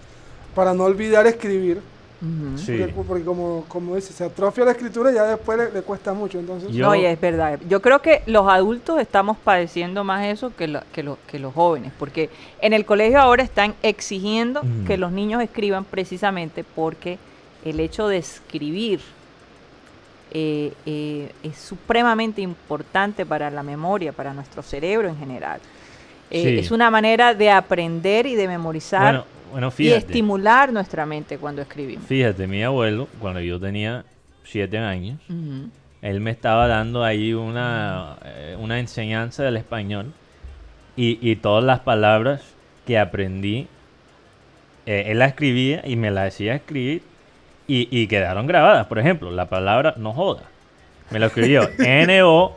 [0.54, 1.82] para no olvidar escribir.
[2.56, 2.78] Sí.
[2.78, 6.14] Porque, porque como, como dice, se atrofia la escritura y ya después le, le cuesta
[6.14, 6.38] mucho.
[6.40, 7.60] Entonces, Yo- No, y es verdad.
[7.68, 11.54] Yo creo que los adultos estamos padeciendo más eso que, lo- que, lo- que los
[11.54, 12.30] jóvenes, porque
[12.62, 17.18] en el colegio ahora están exigiendo que los niños escriban precisamente porque
[17.66, 19.00] el hecho de escribir
[20.34, 25.60] eh, eh, es supremamente importante para la memoria, para nuestro cerebro en general.
[26.30, 26.60] Eh, Sí.
[26.60, 31.62] Es una manera de aprender y de memorizar Bueno, bueno, y estimular nuestra mente cuando
[31.62, 32.06] escribimos.
[32.06, 34.06] Fíjate, mi abuelo, cuando yo tenía
[34.44, 35.20] siete años,
[36.02, 40.14] él me estaba dando ahí una, eh, una enseñanza del español
[40.96, 42.42] y, y todas las palabras
[42.86, 43.68] que aprendí,
[44.86, 47.04] eh, él las escribía y me las decía escribir
[47.68, 48.88] y, y quedaron grabadas.
[48.88, 50.44] Por ejemplo, la palabra no joda.
[51.12, 52.54] Me lo escribió N-O-J-O-D-A.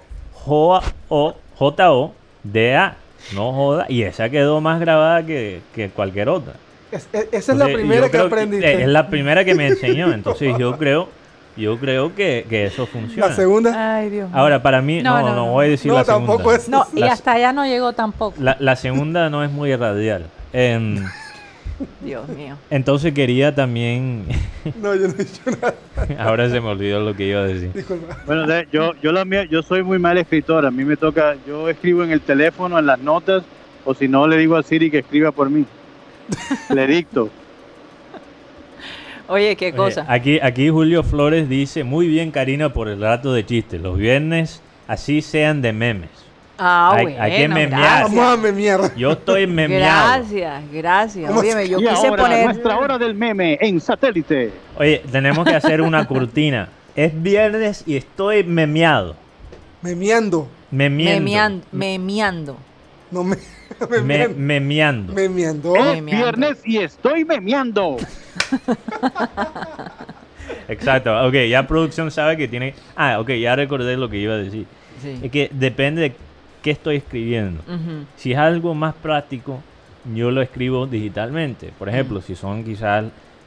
[3.35, 3.87] No joda.
[3.89, 6.55] Y esa quedó más grabada que, que cualquier otra.
[6.97, 8.83] Es- es- esa es la primera que aprendiste.
[8.83, 10.13] Es la primera que me enseñó.
[10.13, 11.09] Entonces yo creo,
[11.57, 13.29] yo creo que, que eso funciona.
[13.29, 13.97] la segunda.
[13.97, 14.29] Ay, Dios.
[14.31, 14.39] mío.
[14.39, 16.27] Ahora, para mí, No, no, no, voy a decir No, la segunda.
[16.33, 18.37] tampoco es- No, y La- hasta allá no llegó tampoco.
[18.41, 20.27] La, la segunda no es muy radial.
[20.53, 21.05] Em,
[22.01, 22.57] Dios mío.
[22.71, 24.25] entonces quería también...
[24.81, 25.75] No, yo no he dicho nada.
[26.19, 27.71] ahora se me olvidó lo que iba a decir.
[27.73, 28.17] Disculpa.
[28.27, 30.65] Bueno, yo, yo, la mía- yo soy muy mal escritor.
[30.65, 33.43] A mí me toca, yo escribo en el teléfono, en las notas,
[33.85, 35.67] o si no, le digo a Siri que escriba por mí.
[36.71, 37.31] Le dicto.
[39.27, 40.05] Oye, qué Oye, cosa.
[40.09, 43.81] aquí, aquí Julio Flores dice, muy bien Karina por el rato de chistes.
[43.81, 46.11] Los viernes así sean de memes.
[46.59, 47.71] Ah, hay- bueno, hay que memear.
[47.71, 48.15] gracias.
[48.15, 48.95] Vamos a memear.
[48.97, 50.09] Yo estoy memeado.
[50.21, 51.29] Gracias, gracias.
[51.29, 52.45] ¿Cómo Óyeme, yo y quise ahora, poner...
[52.45, 54.53] nuestra hora del meme en satélite.
[54.79, 56.69] Oye, tenemos que hacer una cortina.
[56.95, 59.17] Es viernes y estoy memeado.
[59.83, 60.49] Memeando.
[60.71, 61.21] Memiendo.
[61.21, 61.67] Memeando.
[61.73, 62.57] memeando.
[63.15, 63.37] No me.
[64.05, 64.37] Me- memeando.
[64.39, 65.13] memeando.
[65.15, 65.77] Memeando.
[65.77, 66.25] Es Memeando.
[66.25, 67.97] viernes y estoy memeando.
[70.69, 71.27] Exacto.
[71.27, 72.75] Ok, ya producción sabe que tiene...
[72.97, 74.67] Ah, ok, ya recordé lo que iba a decir.
[75.03, 75.19] Sí.
[75.23, 76.13] Es que depende de
[76.63, 77.63] qué estoy escribiendo.
[78.17, 79.61] Si es algo más práctico,
[80.15, 81.73] yo lo escribo digitalmente.
[81.79, 83.05] Por ejemplo, si son quizás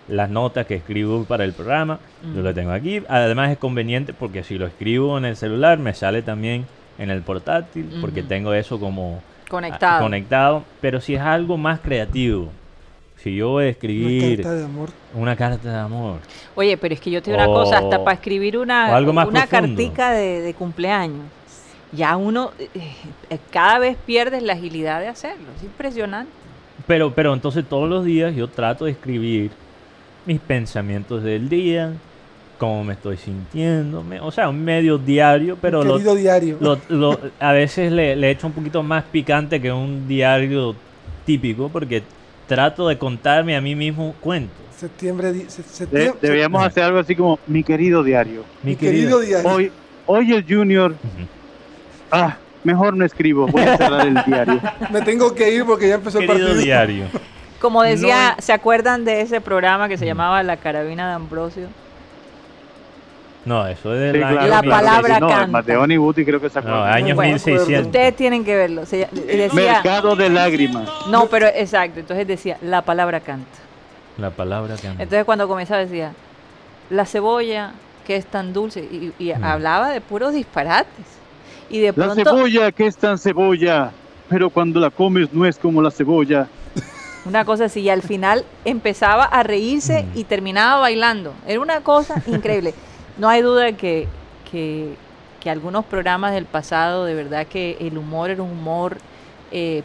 [0.07, 1.99] las notas que escribo para el programa,
[2.35, 3.01] yo lo tengo aquí.
[3.07, 6.65] Además es conveniente porque si lo escribo en el celular, me sale también
[6.99, 10.03] en el portátil, porque tengo eso como Conectado.
[10.03, 10.63] conectado.
[10.81, 12.49] Pero si es algo más creativo,
[13.17, 14.89] si yo voy a Una escribir carta de amor.
[15.13, 16.19] una carta de amor,
[16.55, 18.95] Oye, pero es que yo te digo una cosa, hasta O- para escribir una, o
[18.95, 19.75] algo más una profundo.
[19.77, 21.25] cartica de, de cumpleaños,
[21.91, 22.69] ya uno eh,
[23.29, 25.45] eh, cada vez pierdes la agilidad de hacerlo.
[25.55, 26.31] Es impresionante.
[26.85, 29.51] Pero, pero entonces todos los días yo trato de escribir
[30.25, 31.93] mis pensamientos del día,
[32.57, 36.57] cómo me estoy sintiendo, me- o sea, un medio diario, pero lo, Querido diario.
[36.59, 40.75] lo- lo- a veces le, le echo un poquito más picante que un diario
[41.25, 42.03] típico, porque
[42.47, 44.55] trato de contarme a mí mismo cuentos.
[44.75, 45.33] Septiembre.
[45.33, 48.43] De- septiembre deberíamos hacer algo así como mi querido diario.
[48.63, 49.49] Mi querido diario.
[49.49, 49.71] Hoy,
[50.05, 50.95] hoy el Junior.
[52.11, 53.47] Ah, mejor no escribo.
[53.47, 54.61] Voy a cerrar el diario.
[54.91, 56.63] Me tengo que ir porque ya empezó el Querido partido.
[56.63, 57.05] diario.
[57.59, 61.67] Como decía, No- ¿se acuerdan de ese programa que se llamaba La Carabina de Ambrosio?
[63.47, 65.19] No, eso es Sí, claro, La claro palabra.
[65.19, 65.47] No, canta.
[65.47, 66.93] Mateón y Buti creo que se No, acuerdan.
[66.93, 67.85] años Bueno, 1600.
[67.87, 68.85] Ustedes tienen que verlo.
[68.85, 70.89] Se ll- decía, Mercado de lágrimas.
[71.09, 71.99] no, pero exacto.
[72.01, 73.47] Entonces decía, la palabra canta.
[74.17, 76.11] La palabra que Entonces cuando comenzaba decía,
[76.89, 77.71] la cebolla
[78.05, 79.43] que es tan dulce y, y Mm.
[79.43, 81.05] hablaba de puros disparates.
[81.69, 83.91] Y de La pronto cebolla que es tan cebolla,
[84.29, 86.47] pero cuando la comes no es como la cebolla.
[87.25, 90.17] una cosa así y al final empezaba a reírse Mm.
[90.17, 91.33] y terminaba bailando.
[91.45, 92.73] Era una cosa increíble.
[93.17, 94.07] No hay duda que,
[94.51, 94.93] que,
[95.39, 98.97] que algunos programas del pasado, de verdad que el humor era un humor
[99.51, 99.83] eh,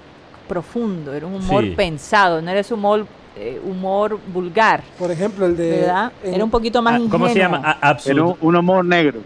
[0.49, 1.71] profundo, era un humor Sí.
[1.71, 3.07] pensado, no era ese humor,
[3.37, 5.71] eh, humor vulgar, Por ejemplo, el de.
[5.81, 6.13] ¿verdad?
[6.23, 7.11] en- Era un poquito más Ah, ingenuo.
[7.19, 7.59] ¿Cómo se llama?
[7.65, 8.27] A- Era absurdo.
[8.41, 9.21] un, un amor negro.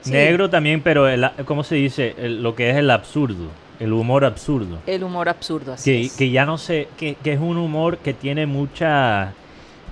[0.00, 0.10] Sí.
[0.10, 2.16] Negro también, pero el, ¿cómo se dice?
[2.18, 3.46] El- lo que es el absurdo,
[3.78, 4.78] el humor absurdo.
[4.86, 6.16] El humor absurdo, así Que, es.
[6.16, 9.32] que ya no sé, que, que es un humor que tiene mucha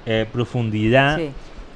[0.06, 1.30] eh, profundidad Sí.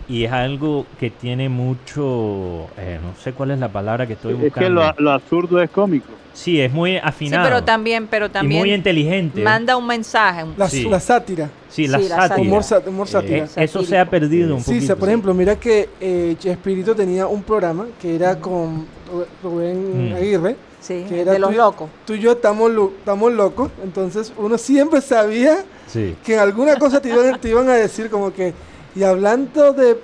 [0.08, 4.34] Y es algo que tiene mucho, eh, no sé cuál es la palabra que estoy
[4.34, 4.60] Es buscando.
[4.68, 6.08] que lo, lo absurdo es cómico.
[6.32, 9.40] Sí, es muy Sí, afinado pero también, pero y muy también inteligente.
[9.42, 10.44] manda un mensaje.
[10.56, 10.88] La, Sí.
[10.88, 11.48] la sátira.
[11.68, 12.40] sí, la Sí, la sátira.
[12.40, 13.46] Humor, Eh, sátira.
[13.56, 14.86] eso se ha perdido un Sí, poquito.
[14.88, 18.80] sa- por ejemplo, mira que eh, Chespirito tenía un programa que era con
[19.12, 20.14] Ru- Rubén Mm.
[20.16, 20.56] Aguirre.
[20.80, 21.88] Sí, que era de los tú- locos.
[22.04, 26.14] Tú y yo estamos, lo- estamos locos, entonces uno siempre sabía Sí.
[26.22, 28.52] que en alguna cosa te iban, te iban a decir como que,
[28.94, 29.96] y hablando de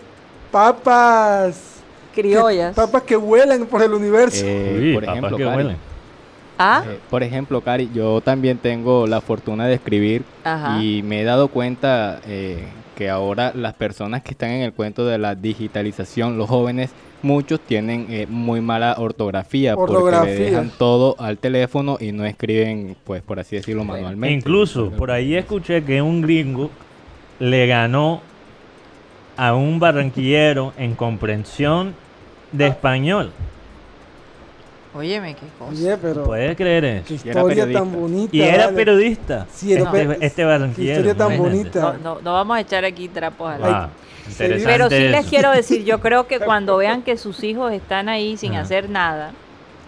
[0.51, 1.81] papas
[2.15, 2.75] criollas.
[2.75, 4.45] Papas que vuelan por el universo.
[4.45, 5.77] Eh, Uy, por papas ejemplo, que Cari.
[6.59, 10.83] Ah, eh, por ejemplo, Cari, yo también tengo la fortuna de escribir Ajá.
[10.83, 12.65] y me he dado cuenta eh,
[12.97, 16.91] que ahora las personas que están en el cuento de la digitalización, los jóvenes,
[17.23, 20.35] muchos tienen eh, muy mala ortografía, porque Ortografía.
[20.35, 24.35] le dejan todo al teléfono y no escriben, pues por así decirlo, manualmente.
[24.35, 26.71] Incluso por ahí escuché que un gringo
[27.39, 28.21] le ganó
[29.43, 31.95] a un barranquillero en comprensión
[32.53, 33.33] de español.
[34.93, 35.71] óyeme, qué cosa.
[35.73, 37.05] Oye, pero ¿Puedes creer eso?
[37.07, 37.99] qué Y era historia tan periodista.
[38.01, 38.37] bonita.
[38.37, 38.77] Y era vale.
[38.77, 39.47] periodista.
[39.51, 40.93] Sí, era este, este qué barranquillero.
[41.09, 41.81] historia tan imagínate.
[41.81, 41.99] bonita.
[42.03, 43.89] No, no, no vamos a echar aquí trapos al Wow,
[44.37, 48.37] Pero sí les quiero decir, yo creo que cuando vean que sus hijos están ahí
[48.37, 48.63] sin Ajá.
[48.63, 49.33] hacer nada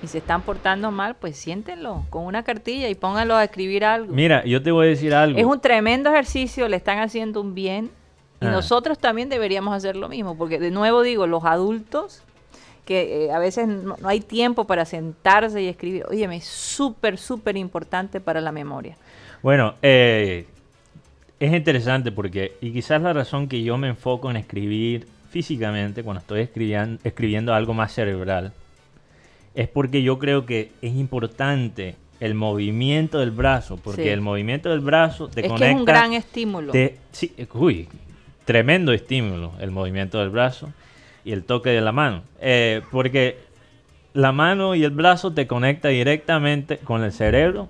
[0.02, 4.12] y se están portando mal, pues siéntenlo con una cartilla y pónganlo a escribir algo.
[4.14, 5.38] Mira, yo te voy a decir algo.
[5.38, 7.90] Es un tremendo ejercicio, le están haciendo un bien
[8.42, 8.50] y Ah.
[8.50, 12.22] nosotros también deberíamos hacer lo mismo, porque de nuevo digo, los adultos
[12.84, 17.16] que eh, a veces no, no hay tiempo para sentarse y escribir, óyeme, es súper,
[17.16, 18.96] súper importante para la memoria.
[19.42, 20.46] Bueno, eh,
[21.38, 26.20] es interesante porque, y quizás la razón que yo me enfoco en escribir físicamente cuando
[26.20, 28.52] estoy escribiendo, escribiendo algo más cerebral,
[29.54, 34.08] es porque yo creo que es importante el movimiento del brazo, porque Sí.
[34.08, 35.66] el movimiento del brazo te es conecta...
[35.66, 36.72] que es un gran estímulo.
[36.72, 37.88] te- sí, uy,
[38.44, 40.72] tremendo estímulo el movimiento del brazo
[41.24, 42.22] y el toque de la mano.
[42.40, 43.36] Eh, porque
[44.14, 47.68] la mano y el brazo te conecta directamente con el cerebro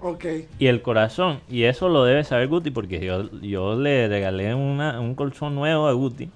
[0.58, 1.40] y el corazón.
[1.48, 5.86] Y eso lo debe saber Guti porque yo, yo le regalé una, un colchón nuevo
[5.86, 6.30] a Guti.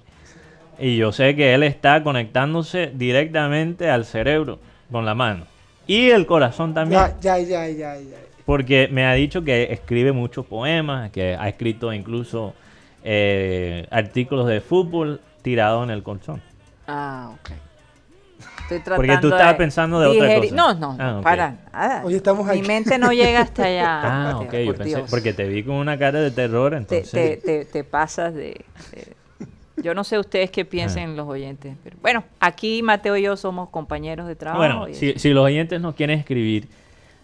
[0.79, 4.59] Y yo sé que él está conectándose directamente al cerebro
[4.91, 5.45] con la mano.
[5.87, 7.01] Y el corazón también.
[7.21, 7.95] Ya, ya, ya.
[8.45, 12.53] Porque me ha dicho que escribe muchos poemas, que ha escrito incluso
[13.09, 16.41] eh, artículos de fútbol tirados en el colchón.
[16.87, 17.51] Ah, ok.
[18.63, 20.53] Estoy tratando Porque tú estabas de pensando de otra cosa.
[20.55, 21.23] No, no, Ah, ok.
[21.23, 22.01] para nada.
[22.03, 22.67] Oye, estamos Mi aquí.
[22.67, 24.01] mente no llega hasta allá.
[24.03, 24.53] Ah, ok.
[24.53, 25.09] Yo por pensé, Dios.
[25.09, 27.09] porque te vi con una cara de terror, te, entonces...
[27.11, 29.15] te, te- te pasas de, de-
[29.81, 30.67] Yo no sé ustedes qué Ah.
[30.69, 31.75] piensen los oyentes.
[31.81, 34.59] Pero bueno, aquí Mateo y yo somos compañeros de trabajo.
[34.59, 36.67] Bueno, si, si los oyentes nos quieren escribir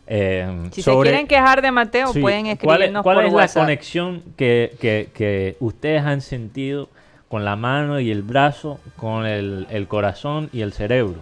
[0.08, 1.10] eh, Si sobre...
[1.10, 2.52] se quieren quejar de Mateo, Sí, pueden ¿cuál
[2.82, 3.56] es- escribirnos ¿Cuál por es WhatsApp.
[3.58, 6.90] la conexión que, que- que ustedes han sentido
[7.30, 11.16] con la mano y el brazo, con el, el corazón y el cerebro?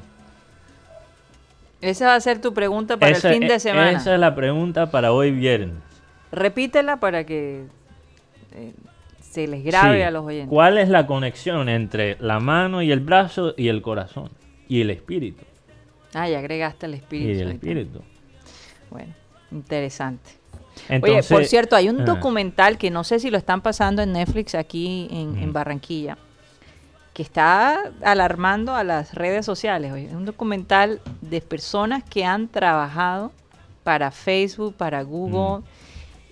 [1.82, 3.91] Esa va a ser tu pregunta para Esa- el fin e- de semana.
[3.91, 5.75] Esa es la pregunta para hoy viernes.
[6.32, 7.63] Repítela para que
[8.53, 8.73] eh,
[9.21, 10.49] se les grabe Sí, a los oyentes.
[10.49, 14.29] ¿Cuál es la conexión entre la mano y el brazo y el corazón?
[14.67, 15.43] Y el espíritu.
[16.13, 17.32] Ah, ya agregaste el espíritu.
[17.32, 18.01] y el espíritu.
[18.91, 19.13] Bueno,
[19.51, 20.29] interesante.
[20.87, 24.01] Entonces, Oye, por cierto, hay un ah, documental que no sé si lo están pasando
[24.03, 25.51] en Netflix aquí en, en Ujú.
[25.53, 26.17] Barranquilla,
[27.13, 29.91] que está alarmando a las redes sociales.
[29.91, 30.05] oye.
[30.05, 33.31] Es un documental de personas que han trabajado
[33.83, 35.63] para Facebook, para Google,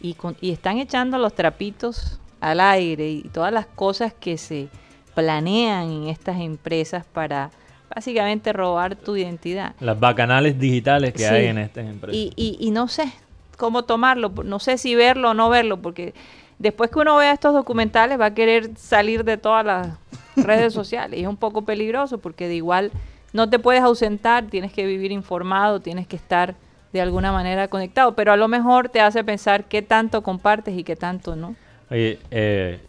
[0.01, 4.69] y, con- y están echando los trapitos al aire y todas las cosas que se
[5.15, 7.51] planean en estas empresas para
[7.93, 9.73] básicamente robar tu identidad.
[9.79, 11.25] Las bacanales digitales que Sí.
[11.33, 12.15] hay en estas empresas.
[12.15, 13.11] Y, y, y no sé
[13.57, 16.13] cómo tomarlo, no sé si verlo o no verlo, porque
[16.59, 19.97] después que uno vea estos documentales va a querer salir de todas las
[20.37, 22.91] redes sociales y es un poco peligroso porque de igual
[23.33, 26.55] no te puedes ausentar, tienes que vivir informado, tienes que estar
[26.93, 30.83] de alguna manera conectado, pero a lo mejor te hace pensar qué tanto compartes y
[30.83, 31.55] qué tanto no.
[31.91, 32.79] Oye, eh,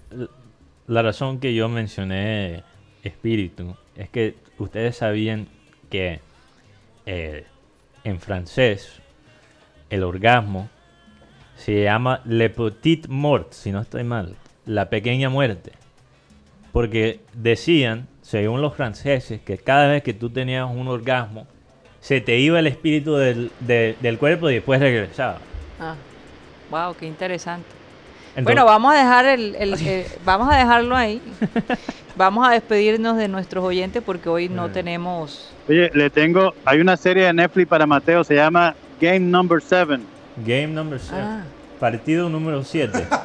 [0.86, 2.62] la razón que yo mencioné
[3.02, 5.48] espíritu es que ustedes sabían
[5.90, 6.20] que
[7.06, 7.44] eh,
[8.04, 9.00] en francés
[9.90, 10.68] el orgasmo
[11.56, 14.36] se llama le petit mort, si no estoy mal,
[14.66, 15.72] la pequeña muerte.
[16.72, 21.46] Porque decían, según los franceses, que cada vez que tú tenías un orgasmo,
[22.00, 25.38] se te iba el espíritu del, de- del cuerpo y después regresaba.
[25.78, 25.96] Ah,
[26.70, 27.68] wow, qué interesante.
[28.36, 31.20] Entonces- bueno, vamos a dejar el, el- el- vamos a dejarlo ahí.
[32.16, 34.70] vamos a despedirnos de nuestros oyentes porque hoy no Eh.
[34.72, 39.60] tenemos Oye, le tengo, hay una serie de Netflix para Mateo, se llama Game Number
[39.62, 39.98] 7.
[40.44, 41.16] Game number 7.
[41.22, 41.42] Ah.
[41.78, 43.06] Partido número 7.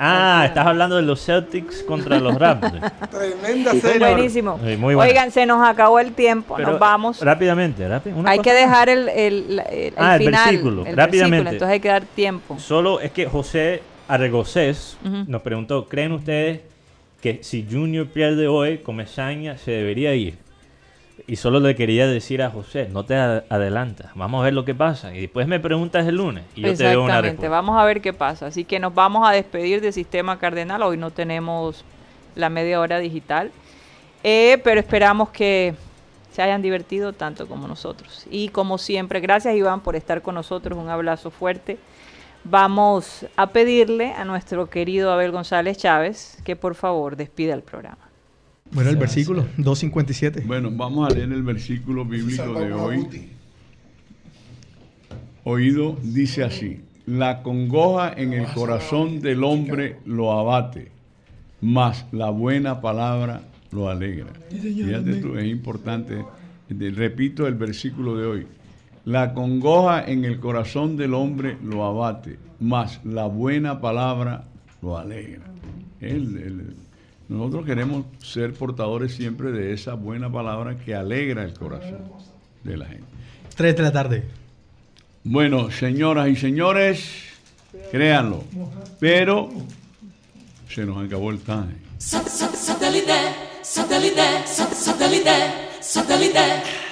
[0.00, 2.72] Ah, estás hablando de los Celtics contra los Raptors.
[3.10, 3.98] Tremenda Sí, serie.
[3.98, 4.60] buenísimo.
[4.64, 5.10] Sí, muy buena.
[5.10, 7.20] Oigan, se nos acabó el tiempo, Pero, nos vamos.
[7.20, 8.16] Rápidamente, rápido.
[8.16, 11.36] una Hay cosa que dejar el, el, el- Ah, el el final, versículo, el rápidamente.
[11.36, 12.58] versículo, entonces hay que dar tiempo.
[12.60, 15.24] Solo es que José Arregocés Ujú.
[15.26, 16.60] nos preguntó, ¿creen ustedes
[17.20, 20.38] que si Junior pierde hoy, Comesaña se debería ir?
[21.26, 24.74] Y solo le quería decir a José, no te adelantas, vamos a ver lo que
[24.74, 25.14] pasa.
[25.14, 27.48] Y después me preguntas el lunes y yo te doy una Exactamente, respuesta.
[27.50, 28.46] vamos a ver qué pasa.
[28.46, 30.82] Así que nos vamos a despedir del Sistema Cardenal.
[30.82, 31.84] Hoy no tenemos
[32.34, 33.50] la media hora digital,
[34.24, 35.74] Eh, pero esperamos que
[36.32, 38.26] se hayan divertido tanto como nosotros.
[38.30, 41.78] Y como siempre, gracias Iván por estar con nosotros, un abrazo fuerte.
[42.50, 48.08] Vamos a pedirle a nuestro querido Abel González Chávez que por favor despida el programa.
[48.70, 50.44] Bueno, el versículo 257.
[50.46, 53.06] Bueno, vamos a leer el versículo bíblico de hoy.
[55.44, 60.90] Oído dice así, la congoja en el corazón del hombre lo abate,
[61.60, 63.42] mas la buena palabra
[63.72, 64.32] lo alegra.
[64.50, 66.24] Fíjate tú, es importante.
[66.70, 68.46] Repito el versículo de hoy.
[69.04, 74.44] La congoja en el corazón del hombre lo abate, mas la buena palabra
[74.82, 75.44] lo alegra.
[77.28, 82.00] nosotros queremos ser portadores siempre de esa buena palabra que alegra el corazón
[82.64, 83.06] de la gente.
[83.54, 84.24] Tres de la tarde.
[85.24, 87.10] Bueno, señoras y señores,
[87.90, 88.44] créanlo,
[89.00, 89.50] pero
[90.68, 91.88] se nos acabó el time.
[91.98, 93.12] Satélite,
[93.62, 95.36] satélite, satélite,
[95.80, 96.87] satélite.